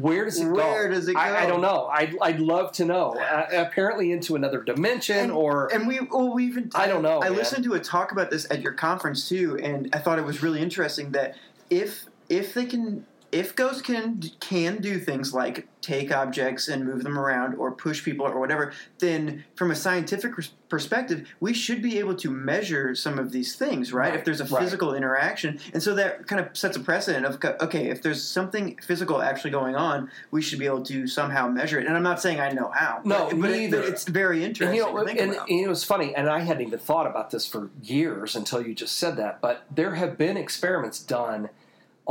[0.00, 0.54] Where does it go?
[0.54, 1.88] Where does it I, I don't know.
[1.92, 3.14] I'd, I'd love to know.
[3.18, 6.70] Uh, apparently into another dimension And- or And we, well, we even.
[6.74, 7.38] I don't know, I man.
[7.38, 10.42] listened to a talk about this at your conference too, and I thought it was
[10.42, 11.36] really interesting that
[11.70, 17.02] if if they can if ghosts can can do things like take objects and move
[17.02, 20.32] them around or push people or whatever, then from a scientific
[20.68, 24.10] perspective, we should be able to measure some of these things, right?
[24.10, 24.62] Right, If there's a right.
[24.62, 28.78] physical interaction, and so that kind of sets a precedent of okay, if there's something
[28.82, 31.86] physical actually going on, we should be able to somehow measure it.
[31.86, 33.00] And I'm not saying I know how.
[33.04, 34.68] No, but, but it- it's very interesting.
[34.68, 37.46] And you know, and, and it was funny, and I hadn't even thought about this
[37.46, 39.40] for years until you just said that.
[39.40, 41.48] But there have been experiments done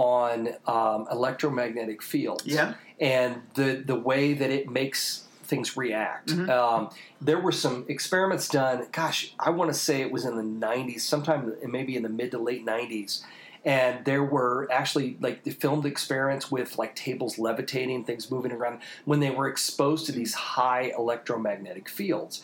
[0.01, 2.73] on um, electromagnetic fields, Yeah.
[2.99, 6.29] and the the way that it makes things react.
[6.29, 6.49] Mhm.
[6.49, 6.89] Um,
[7.19, 8.87] there were some experiments done.
[8.91, 12.31] Gosh, I want to say it was in the '90s, sometime maybe in the mid
[12.31, 13.23] to late '90s.
[13.63, 18.79] And there were actually like the filmed experiments with like tables levitating, things moving around
[19.05, 22.41] when they were exposed to these high electromagnetic fields.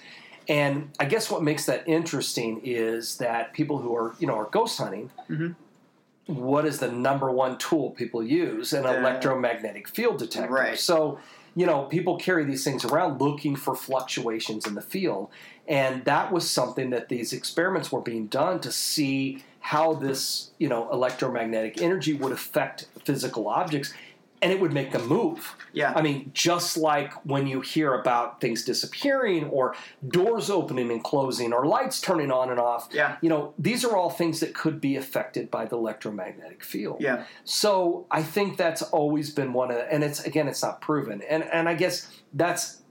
[0.47, 4.45] And I guess what makes that interesting is that people who are, you know, are
[4.51, 5.55] ghost hunting, Mhm.
[6.27, 8.73] What is the number one tool people use?
[8.73, 10.53] An The- electromagnetic field detector.
[10.53, 10.79] Right.
[10.79, 11.19] So,
[11.55, 15.29] you know, people carry these things around looking for fluctuations in the field.
[15.67, 20.69] And that was something that these experiments were being done to see how this, you
[20.69, 23.93] know, electromagnetic energy would affect physical objects
[24.41, 25.55] and it would make them move.
[25.73, 25.93] Yeah.
[25.95, 29.75] I mean, just like when you hear about things disappearing or
[30.07, 33.17] doors opening and closing or lights turning on and off, Yeah.
[33.21, 36.97] you know, these are all things that could be affected by the electromagnetic field.
[36.99, 37.23] Yeah.
[37.45, 41.43] So I think that's always been one of, and it's again, it's not proven, and
[41.43, 42.81] and I guess that's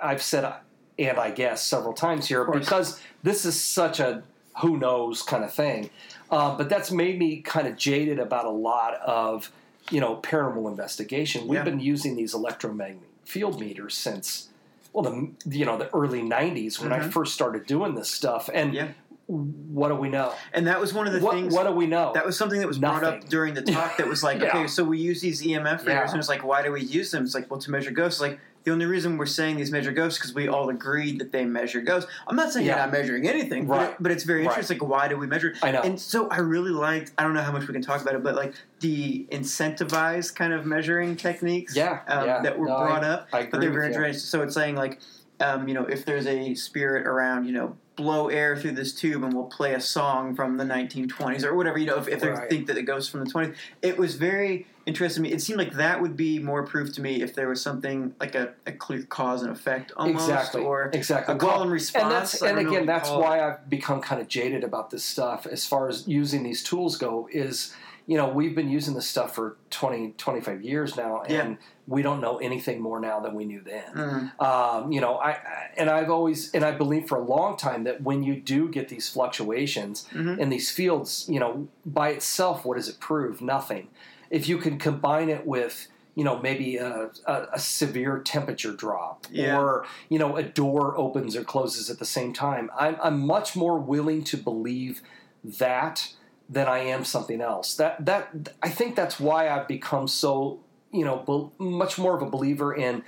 [0.00, 0.52] I've said
[0.98, 4.22] and I guess several times here because this is such a
[4.60, 5.88] who knows kind of thing,
[6.30, 9.50] uh, but that's made me kind of jaded about a lot of
[9.90, 11.46] you know paranormal investigation.
[11.48, 11.64] We've Yeah.
[11.64, 14.48] been using these electromagnetic field meters since
[14.92, 17.12] well the you know the early '90s when I Mhm.
[17.12, 18.88] first started doing this stuff, and Yeah.
[19.26, 20.32] what do we know?
[20.54, 21.52] And that was one of the What, things.
[21.54, 22.12] what do we know?
[22.14, 24.48] that was something that was brought up during the talk that was like, Yeah.
[24.48, 27.24] okay, so we use these EMF readers, and it's like, why do we use them?
[27.24, 28.20] It's like, well, to measure ghosts.
[28.22, 28.38] Like,
[28.68, 31.46] the only reason we're saying these measure ghosts is because we all agreed that they
[31.46, 32.10] measure ghosts.
[32.26, 32.72] I'm not saying Yeah.
[32.76, 33.90] you're not measuring anything, but, Right.
[33.90, 34.48] it- but it's very Right.
[34.50, 34.78] interesting.
[34.78, 35.54] Like, why do we measure?
[35.62, 35.80] I know.
[35.80, 37.12] And so I really liked.
[37.16, 40.52] I don't know how much we can talk about it, but like the incentivized kind
[40.52, 42.42] of measuring techniques, Yeah, um, yeah.
[42.42, 43.28] that were No, I- brought up.
[43.32, 44.20] I but they're very interesting.
[44.20, 45.00] So it's saying like,
[45.40, 49.24] um, you know, if there's a spirit around, you know, blow air through this tube
[49.24, 51.78] and we'll play a song from the 1920s or whatever.
[51.78, 54.66] You know, if, if they think that it goes from the 20s, it was very
[54.88, 55.34] interesting to me.
[55.34, 58.34] It seemed like that would be more proof to me if there was something like
[58.34, 62.02] a, a clear cause and effect almost, exactly or exactly a call Well, and response.
[62.02, 65.64] and that's and again that's why I've become kind of jaded about this stuff as
[65.66, 67.74] far as using these tools go is
[68.06, 71.56] you know we've been using this stuff for 20 25 years now and Yeah.
[71.86, 74.40] we don't know anything more now than we knew then Mhm.
[74.42, 77.84] um, you know I, I and I've always and I believe for a long time
[77.84, 80.38] that when you do get these fluctuations Mhm.
[80.38, 83.88] in these fields you know by itself what does it prove nothing
[84.30, 89.26] if you can combine it with you know maybe a, a, a severe temperature drop
[89.30, 89.56] Yeah.
[89.58, 93.54] or you know a door opens or closes at the same time I'm, I'm much
[93.56, 95.00] more willing to believe
[95.44, 96.12] that
[96.48, 100.60] than I am something else that that I think that's why I've become so
[100.92, 103.02] you know bel much more of a believer in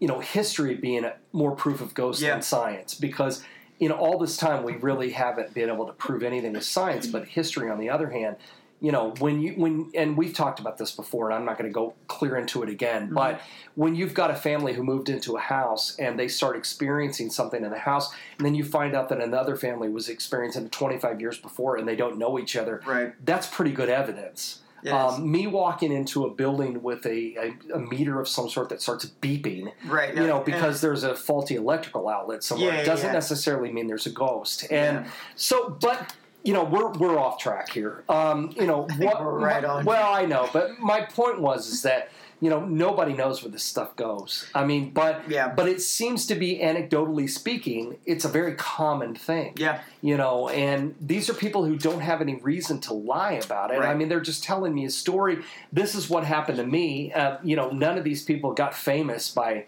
[0.00, 2.32] you know history being a, more proof of ghosts Yeah.
[2.32, 3.44] than science because
[3.78, 7.26] in all this time we really haven't been able to prove anything with science but
[7.28, 8.36] history on the other hand
[8.80, 11.68] you know when you when and we've talked about this before and i'm not going
[11.68, 13.40] to go clear into it again but
[13.74, 17.64] when you've got a family who moved into a house and they start experiencing something
[17.64, 21.20] in the house and then you find out that another family was experiencing it 25
[21.20, 23.14] years before and they don't know each other right.
[23.26, 24.92] that's pretty good evidence It is.
[24.92, 28.80] Um, me walking into a building with a, a, a meter of some sort that
[28.80, 30.14] starts beeping, right.
[30.14, 33.12] you know, and- because there's a faulty electrical outlet somewhere, Yeah, it doesn't yeah.
[33.12, 34.62] necessarily mean there's a ghost.
[34.70, 35.10] And Yeah.
[35.34, 36.14] so, but
[36.48, 38.04] you know, we're we're off track here.
[38.08, 39.20] Um, you know, what?
[39.20, 39.84] right on.
[39.84, 42.08] Well, I know, but my point was is that
[42.40, 44.46] you know nobody knows where this stuff goes.
[44.54, 45.48] I mean, but Yeah.
[45.54, 50.48] but it seems to be anecdotally speaking, it's a very common thing yeah, you know
[50.48, 54.08] and these are people who don't have any reason to lie about it i mean
[54.08, 55.38] they're just telling me a story
[55.72, 59.30] this is what happened to me uh, you know none of these people got famous
[59.30, 59.64] by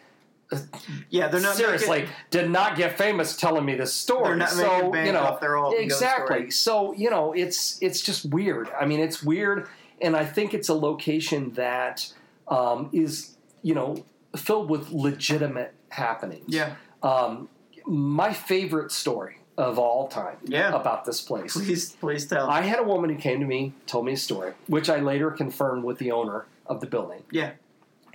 [1.10, 1.28] yeah.
[1.28, 4.94] They're not seriously Making, did not get famous telling me this story they're not so
[4.94, 8.84] you know off their old ghost exactly so you know it's it's just weird i
[8.84, 9.68] mean it's weird
[10.00, 12.12] and i think it's a location that
[12.48, 14.04] um, is you know
[14.36, 16.74] filled with legitimate happenings Yeah.
[17.02, 17.48] um,
[17.86, 20.72] my favorite story of all time Yeah.
[20.74, 22.48] about this place Please, please tell.
[22.48, 25.30] I had a woman who came to me, told me a story, which I later
[25.30, 27.24] confirmed with the owner of the building.
[27.30, 27.50] Yeah.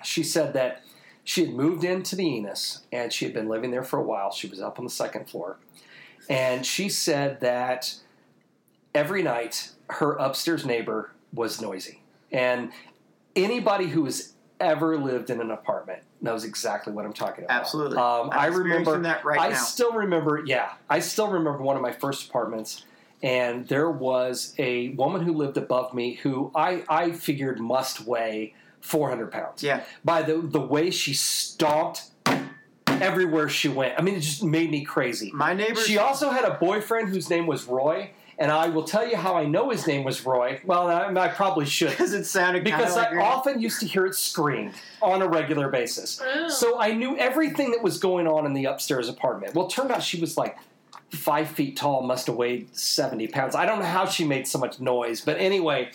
[0.03, 0.81] She said that
[1.25, 4.31] she had moved into the Enos and she had been living there for a while.
[4.31, 5.57] She was up on the second floor.
[6.29, 7.95] And she said that
[8.93, 12.01] every night her upstairs neighbor was noisy.
[12.31, 12.71] And
[13.35, 17.59] anybody who has ever lived in an apartment knows exactly what I'm talking about.
[17.59, 17.97] Absolutely.
[17.97, 19.55] Um, I remember that right I now.
[19.55, 22.85] still remember, yeah, I still remember one of my first apartments,
[23.21, 28.53] and there was a woman who lived above me who I, I figured must weigh
[28.85, 29.63] 400 pounds.
[29.63, 29.83] Yeah.
[30.03, 32.03] By the, the way she stomped
[32.87, 33.95] everywhere she went.
[33.97, 35.31] I mean, it just made me crazy.
[35.33, 35.81] My neighbor.
[35.81, 39.35] She also had a boyfriend whose name was Roy, and I will tell you how
[39.35, 40.61] I know his name was Roy.
[40.65, 41.89] Well, I, I probably should.
[41.89, 45.21] because it sounded kinda Because like I your- often used to hear it screamed on
[45.23, 46.21] a regular basis.
[46.23, 46.47] Oh.
[46.47, 49.55] So I knew everything that was going on in the upstairs apartment.
[49.55, 50.57] Well, it turned out she was like
[51.09, 53.55] five feet tall, must have weighed 70 pounds.
[53.55, 55.89] I don't know how she made so much noise, but anyway.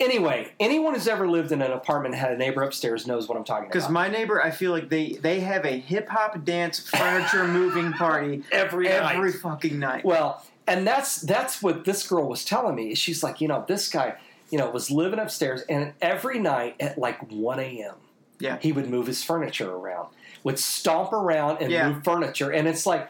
[0.00, 3.36] Anyway, anyone who's ever lived in an apartment and had a neighbor upstairs knows what
[3.36, 3.72] I'm talking about.
[3.74, 7.92] Because my neighbor, I feel like they they have a hip hop dance furniture moving
[7.92, 9.40] party every every night.
[9.40, 10.04] fucking night.
[10.04, 12.94] Well, and that's that's what this girl was telling me.
[12.94, 14.14] She's like, you know, this guy,
[14.50, 17.96] you know, was living upstairs, and every night at like 1 a.m.,
[18.38, 18.56] Yeah.
[18.58, 20.08] he would move his furniture around,
[20.44, 21.90] would stomp around and Yeah.
[21.90, 23.06] move furniture, and it's like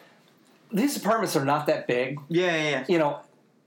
[0.72, 2.18] these apartments are not that big.
[2.28, 2.84] Yeah, yeah, yeah.
[2.88, 3.20] You know,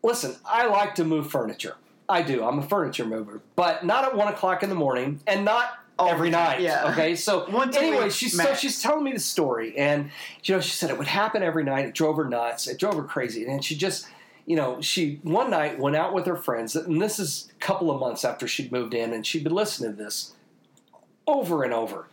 [0.03, 1.75] listen, I like to move furniture.
[2.13, 2.43] I do.
[2.43, 6.09] I'm a furniture mover, but not at one o'clock in the morning, and not All
[6.09, 6.61] every night.
[6.61, 6.91] yeah.
[6.91, 10.11] Okay, so Once anyway, she's so she's telling me the story, and
[10.43, 11.85] you know, she said it would happen every night.
[11.85, 12.67] It drove her nuts.
[12.67, 14.07] It drove her crazy, and she just,
[14.45, 17.89] you know, she one night went out with her friends, and this is a couple
[17.89, 20.33] of months after she'd moved in, and she'd been listening to this
[21.25, 22.07] over and over.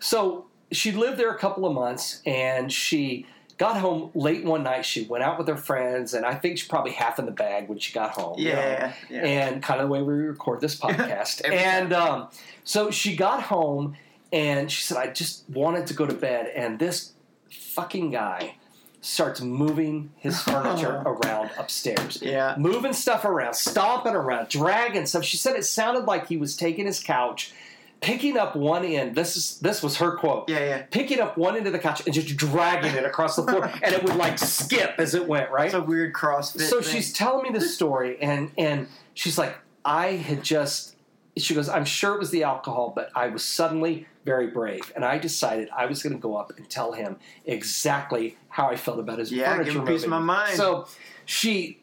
[0.00, 3.26] So she lived there a couple of months, and she
[3.58, 4.84] got home late one night.
[4.84, 7.68] She went out with her friends, and I think she's probably half in the bag
[7.68, 8.38] when she got home.
[8.38, 9.24] you know Yeah, yeah.
[9.24, 11.42] and kind of the way we record this podcast.
[11.50, 12.28] And um,
[12.64, 13.96] so she got home
[14.32, 16.46] and she said, I just wanted to go to bed.
[16.54, 17.12] And this
[17.50, 18.56] fucking guy
[19.00, 22.18] starts moving his furniture around upstairs.
[22.20, 22.56] Yeah.
[22.58, 25.24] Moving stuff around, stomping around, dragging stuff.
[25.24, 27.52] She said it sounded like he was taking his couch,
[28.00, 29.14] picking up one end.
[29.16, 30.82] This is this was her quote Yeah, yeah.
[30.90, 33.94] picking up one end of the couch and just dragging it across the floor, and
[33.94, 35.66] it would like skip as it went, right?
[35.66, 36.60] It's a weird CrossFit.
[36.62, 36.94] so thing.
[36.94, 40.94] she's telling me this story and and she's like i had just
[41.38, 45.04] she goes i'm sure it was the alcohol but i was suddenly very brave and
[45.04, 48.98] i decided i was going to go up and tell him exactly how i felt
[48.98, 50.56] about his Yeah, furniture give him a piece of my mind.
[50.56, 50.86] so
[51.24, 51.78] she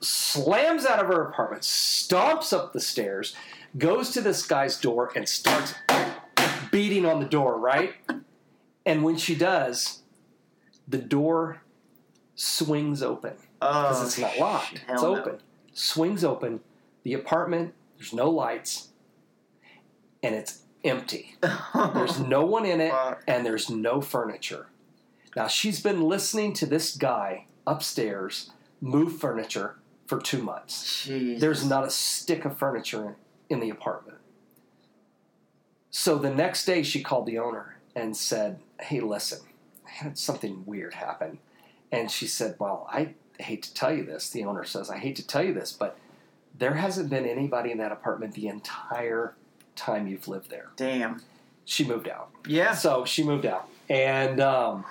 [0.00, 3.34] slams out of her apartment stomps up the stairs
[3.76, 5.74] goes to this guy's door and starts
[6.70, 7.94] beating on the door right
[8.84, 10.02] and when she does
[10.88, 11.62] the door
[12.34, 14.78] swings open because oh, it's not locked.
[14.86, 15.16] hell It's no.
[15.16, 15.38] open.
[15.72, 16.60] Swings open.
[17.02, 18.88] The apartment, there's no lights,
[20.22, 21.36] and it's empty.
[21.94, 22.92] There's no one in it,
[23.26, 24.66] and there's no furniture.
[25.34, 28.50] Now, she's been listening to this guy upstairs
[28.80, 31.06] move furniture for two months.
[31.06, 31.40] Jeez.
[31.40, 33.16] There's not a stick of furniture
[33.48, 34.18] in the apartment.
[35.90, 39.40] So the next day, she called the owner and said, Hey, listen,
[39.86, 41.38] I had something weird happen.
[41.90, 44.30] And she said, Well, I hate to tell you this.
[44.30, 45.98] The owner says, I hate to tell you this, but
[46.58, 49.34] there hasn't been anybody in that apartment the entire
[49.74, 50.68] time you've lived there.
[50.76, 51.22] Damn.
[51.64, 52.30] She moved out.
[52.46, 52.74] Yeah.
[52.74, 53.68] So she moved out.
[53.88, 54.84] And um,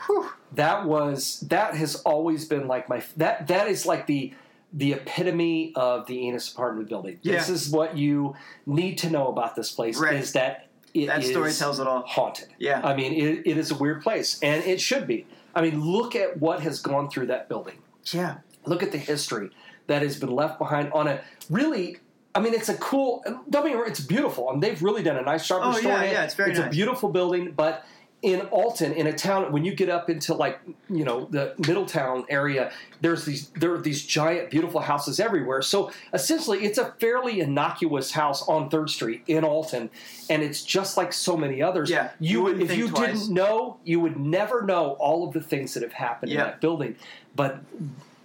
[0.54, 4.34] that was that has always been like my that that is like the
[4.76, 7.18] the epitome of the Enos apartment building.
[7.24, 10.16] This is what you need to know about this place Right.
[10.16, 12.02] is that it That story is tells it all.
[12.06, 12.50] haunted.
[12.60, 12.82] Yeah.
[12.84, 15.26] I mean, it, it is a weird place, and it should be.
[15.56, 17.76] I mean, look at what has gone through that building.
[18.12, 18.38] Yeah.
[18.66, 19.50] Look at the history
[19.88, 21.98] that has been left behind on a really
[22.34, 23.24] I mean, it's a cool.
[23.50, 26.12] Don't wrong, it's beautiful, and they've really done a nice job Oh, restoring yeah, it.
[26.12, 27.86] yeah, it's very It's a beautiful building, but
[28.22, 30.60] in Alton, in a town, when you get up into like
[30.90, 35.62] you know the Middletown area, there's these there are these giant, beautiful houses everywhere.
[35.62, 39.90] So essentially, it's a fairly innocuous house on Third Street in Alton,
[40.30, 41.90] and it's just like so many others.
[41.90, 43.20] Yeah, you, would if you twice.
[43.20, 46.62] didn't know, you would never know all of the things that have happened in that
[46.62, 46.96] building,
[47.36, 47.60] but.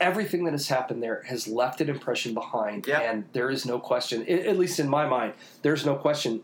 [0.01, 3.01] Everything that has happened there has left an impression behind, Yeah.
[3.01, 4.27] and there is no question.
[4.27, 6.41] At least in my mind, there's no question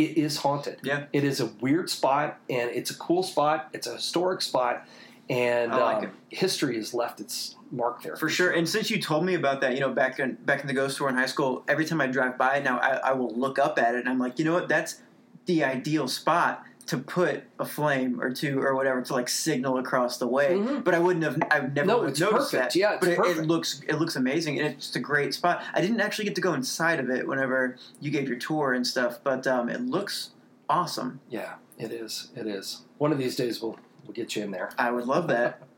[0.00, 0.78] it is haunted.
[0.82, 1.06] Yeah.
[1.12, 3.68] It is a weird spot, and it's a cool spot.
[3.72, 4.86] It's a historic spot,
[5.28, 8.16] and like um, history has left its mark there.
[8.16, 8.50] For sure.
[8.50, 10.96] And since you told me about that, you know, back in back in the ghost
[10.96, 13.78] store in high school, every time I drive by now, I, I will look up
[13.78, 14.68] at it and I'm like, you know what?
[14.68, 15.02] That's
[15.46, 20.18] the ideal spot to put a flame or two or whatever to like signal across
[20.18, 20.54] the way.
[20.56, 20.82] Mhm.
[20.82, 21.38] But I wouldn't have.
[21.50, 22.74] I've never No, would it's noticed perfect.
[22.74, 22.78] that.
[22.78, 25.62] Yeah, it's but it, it looks it looks amazing and it's just a great spot.
[25.74, 28.86] I didn't actually get to go inside of it whenever you gave your tour and
[28.86, 30.30] stuff, but um, it looks
[30.68, 31.20] awesome.
[31.28, 32.28] Yeah, it is.
[32.34, 32.82] It is.
[32.98, 34.70] One of these days, we'll we'll get you in there.
[34.78, 35.62] I would love that.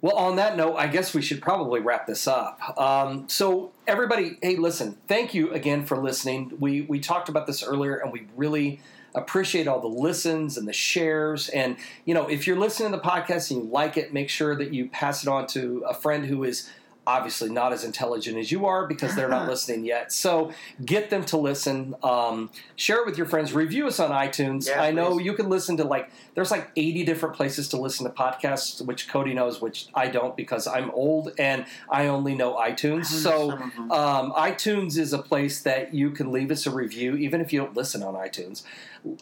[0.00, 2.58] Well, on that note, I guess we should probably wrap this up.
[2.76, 6.54] Um, so, everybody, hey, listen, thank you again for listening.
[6.58, 8.80] We we talked about this earlier, and we really
[9.14, 11.48] appreciate all the listens and the shares.
[11.50, 14.56] And you know, if you're listening to the podcast and you like it, make sure
[14.56, 16.70] that you pass it on to a friend who is
[17.04, 20.12] obviously not as intelligent as you are because they're not listening yet.
[20.12, 20.52] So
[20.84, 21.96] get them to listen.
[22.02, 23.52] Um, share it with your friends.
[23.52, 24.68] Review us on iTunes.
[24.68, 25.24] Yeah, I know please.
[25.24, 29.08] you can listen to like there's like 80 different places to listen to podcasts, which
[29.08, 33.06] Cody knows, which I don't because I'm old and I only know iTunes.
[33.06, 33.90] So Some of them.
[33.90, 37.58] um, iTunes is a place that you can leave us a review, even if you
[37.60, 38.62] don't listen on iTunes.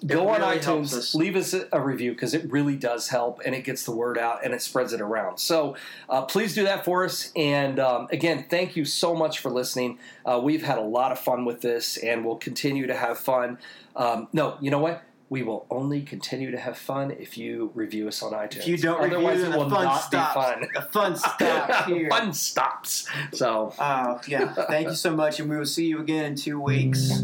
[0.06, 3.64] Go on really iTunes, leave us a review because it really does help and it
[3.64, 5.38] gets the word out and it spreads it around.
[5.38, 5.74] So
[6.08, 7.32] uh, please do that for us.
[7.34, 9.98] And um, again, thank you so much for listening.
[10.26, 13.56] Uh, we've had a lot of fun with this and we'll continue to have fun.
[13.96, 15.02] Um, no, you know what?
[15.30, 18.56] We will only continue to have fun if you review us on iTunes.
[18.58, 20.34] if you don't Otherwise, review, it will the fun not stops.
[20.34, 20.68] be fun.
[20.74, 22.08] The fun stops here.
[22.10, 23.08] fun stops.
[23.32, 23.72] So.
[23.78, 24.52] Oh, yeah.
[24.52, 27.22] Thank you so much, and we will see you again in two weeks.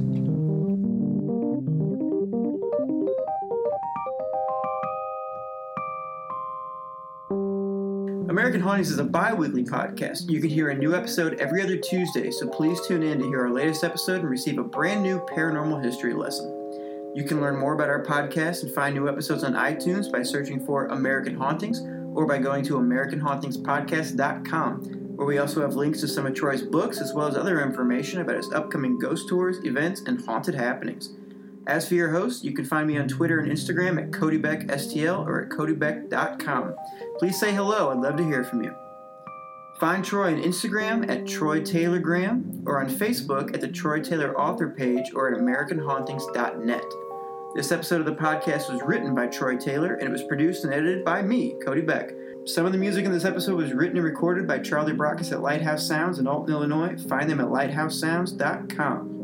[8.46, 10.30] American Hauntings is a bi weekly podcast.
[10.30, 13.40] You can hear a new episode every other Tuesday, so please tune in to hear
[13.40, 16.46] our latest episode and receive a brand new paranormal history lesson.
[17.12, 20.64] You can learn more about our podcast and find new episodes on iTunes by searching
[20.64, 21.80] for American Hauntings
[22.14, 24.80] or by going to AmericanHauntingsPodcast.com,
[25.16, 28.20] where we also have links to some of Troy's books as well as other information
[28.20, 31.16] about his upcoming ghost tours, events, and haunted happenings.
[31.66, 35.42] As for your host, you can find me on Twitter and Instagram at CodyBeckSTL or
[35.42, 36.76] at CodyBeck.com.
[37.18, 38.74] Please say hello, I'd love to hear from you.
[39.80, 44.38] Find Troy on Instagram at Troy Taylor Graham or on Facebook at the Troy Taylor
[44.40, 46.84] author page or at AmericanHauntings.net.
[47.54, 50.72] This episode of the podcast was written by Troy Taylor and it was produced and
[50.72, 52.12] edited by me, Cody Beck.
[52.44, 55.42] Some of the music in this episode was written and recorded by Charlie Brockus at
[55.42, 56.96] Lighthouse Sounds in Alton, Illinois.
[57.08, 59.15] Find them at lighthousesounds.com.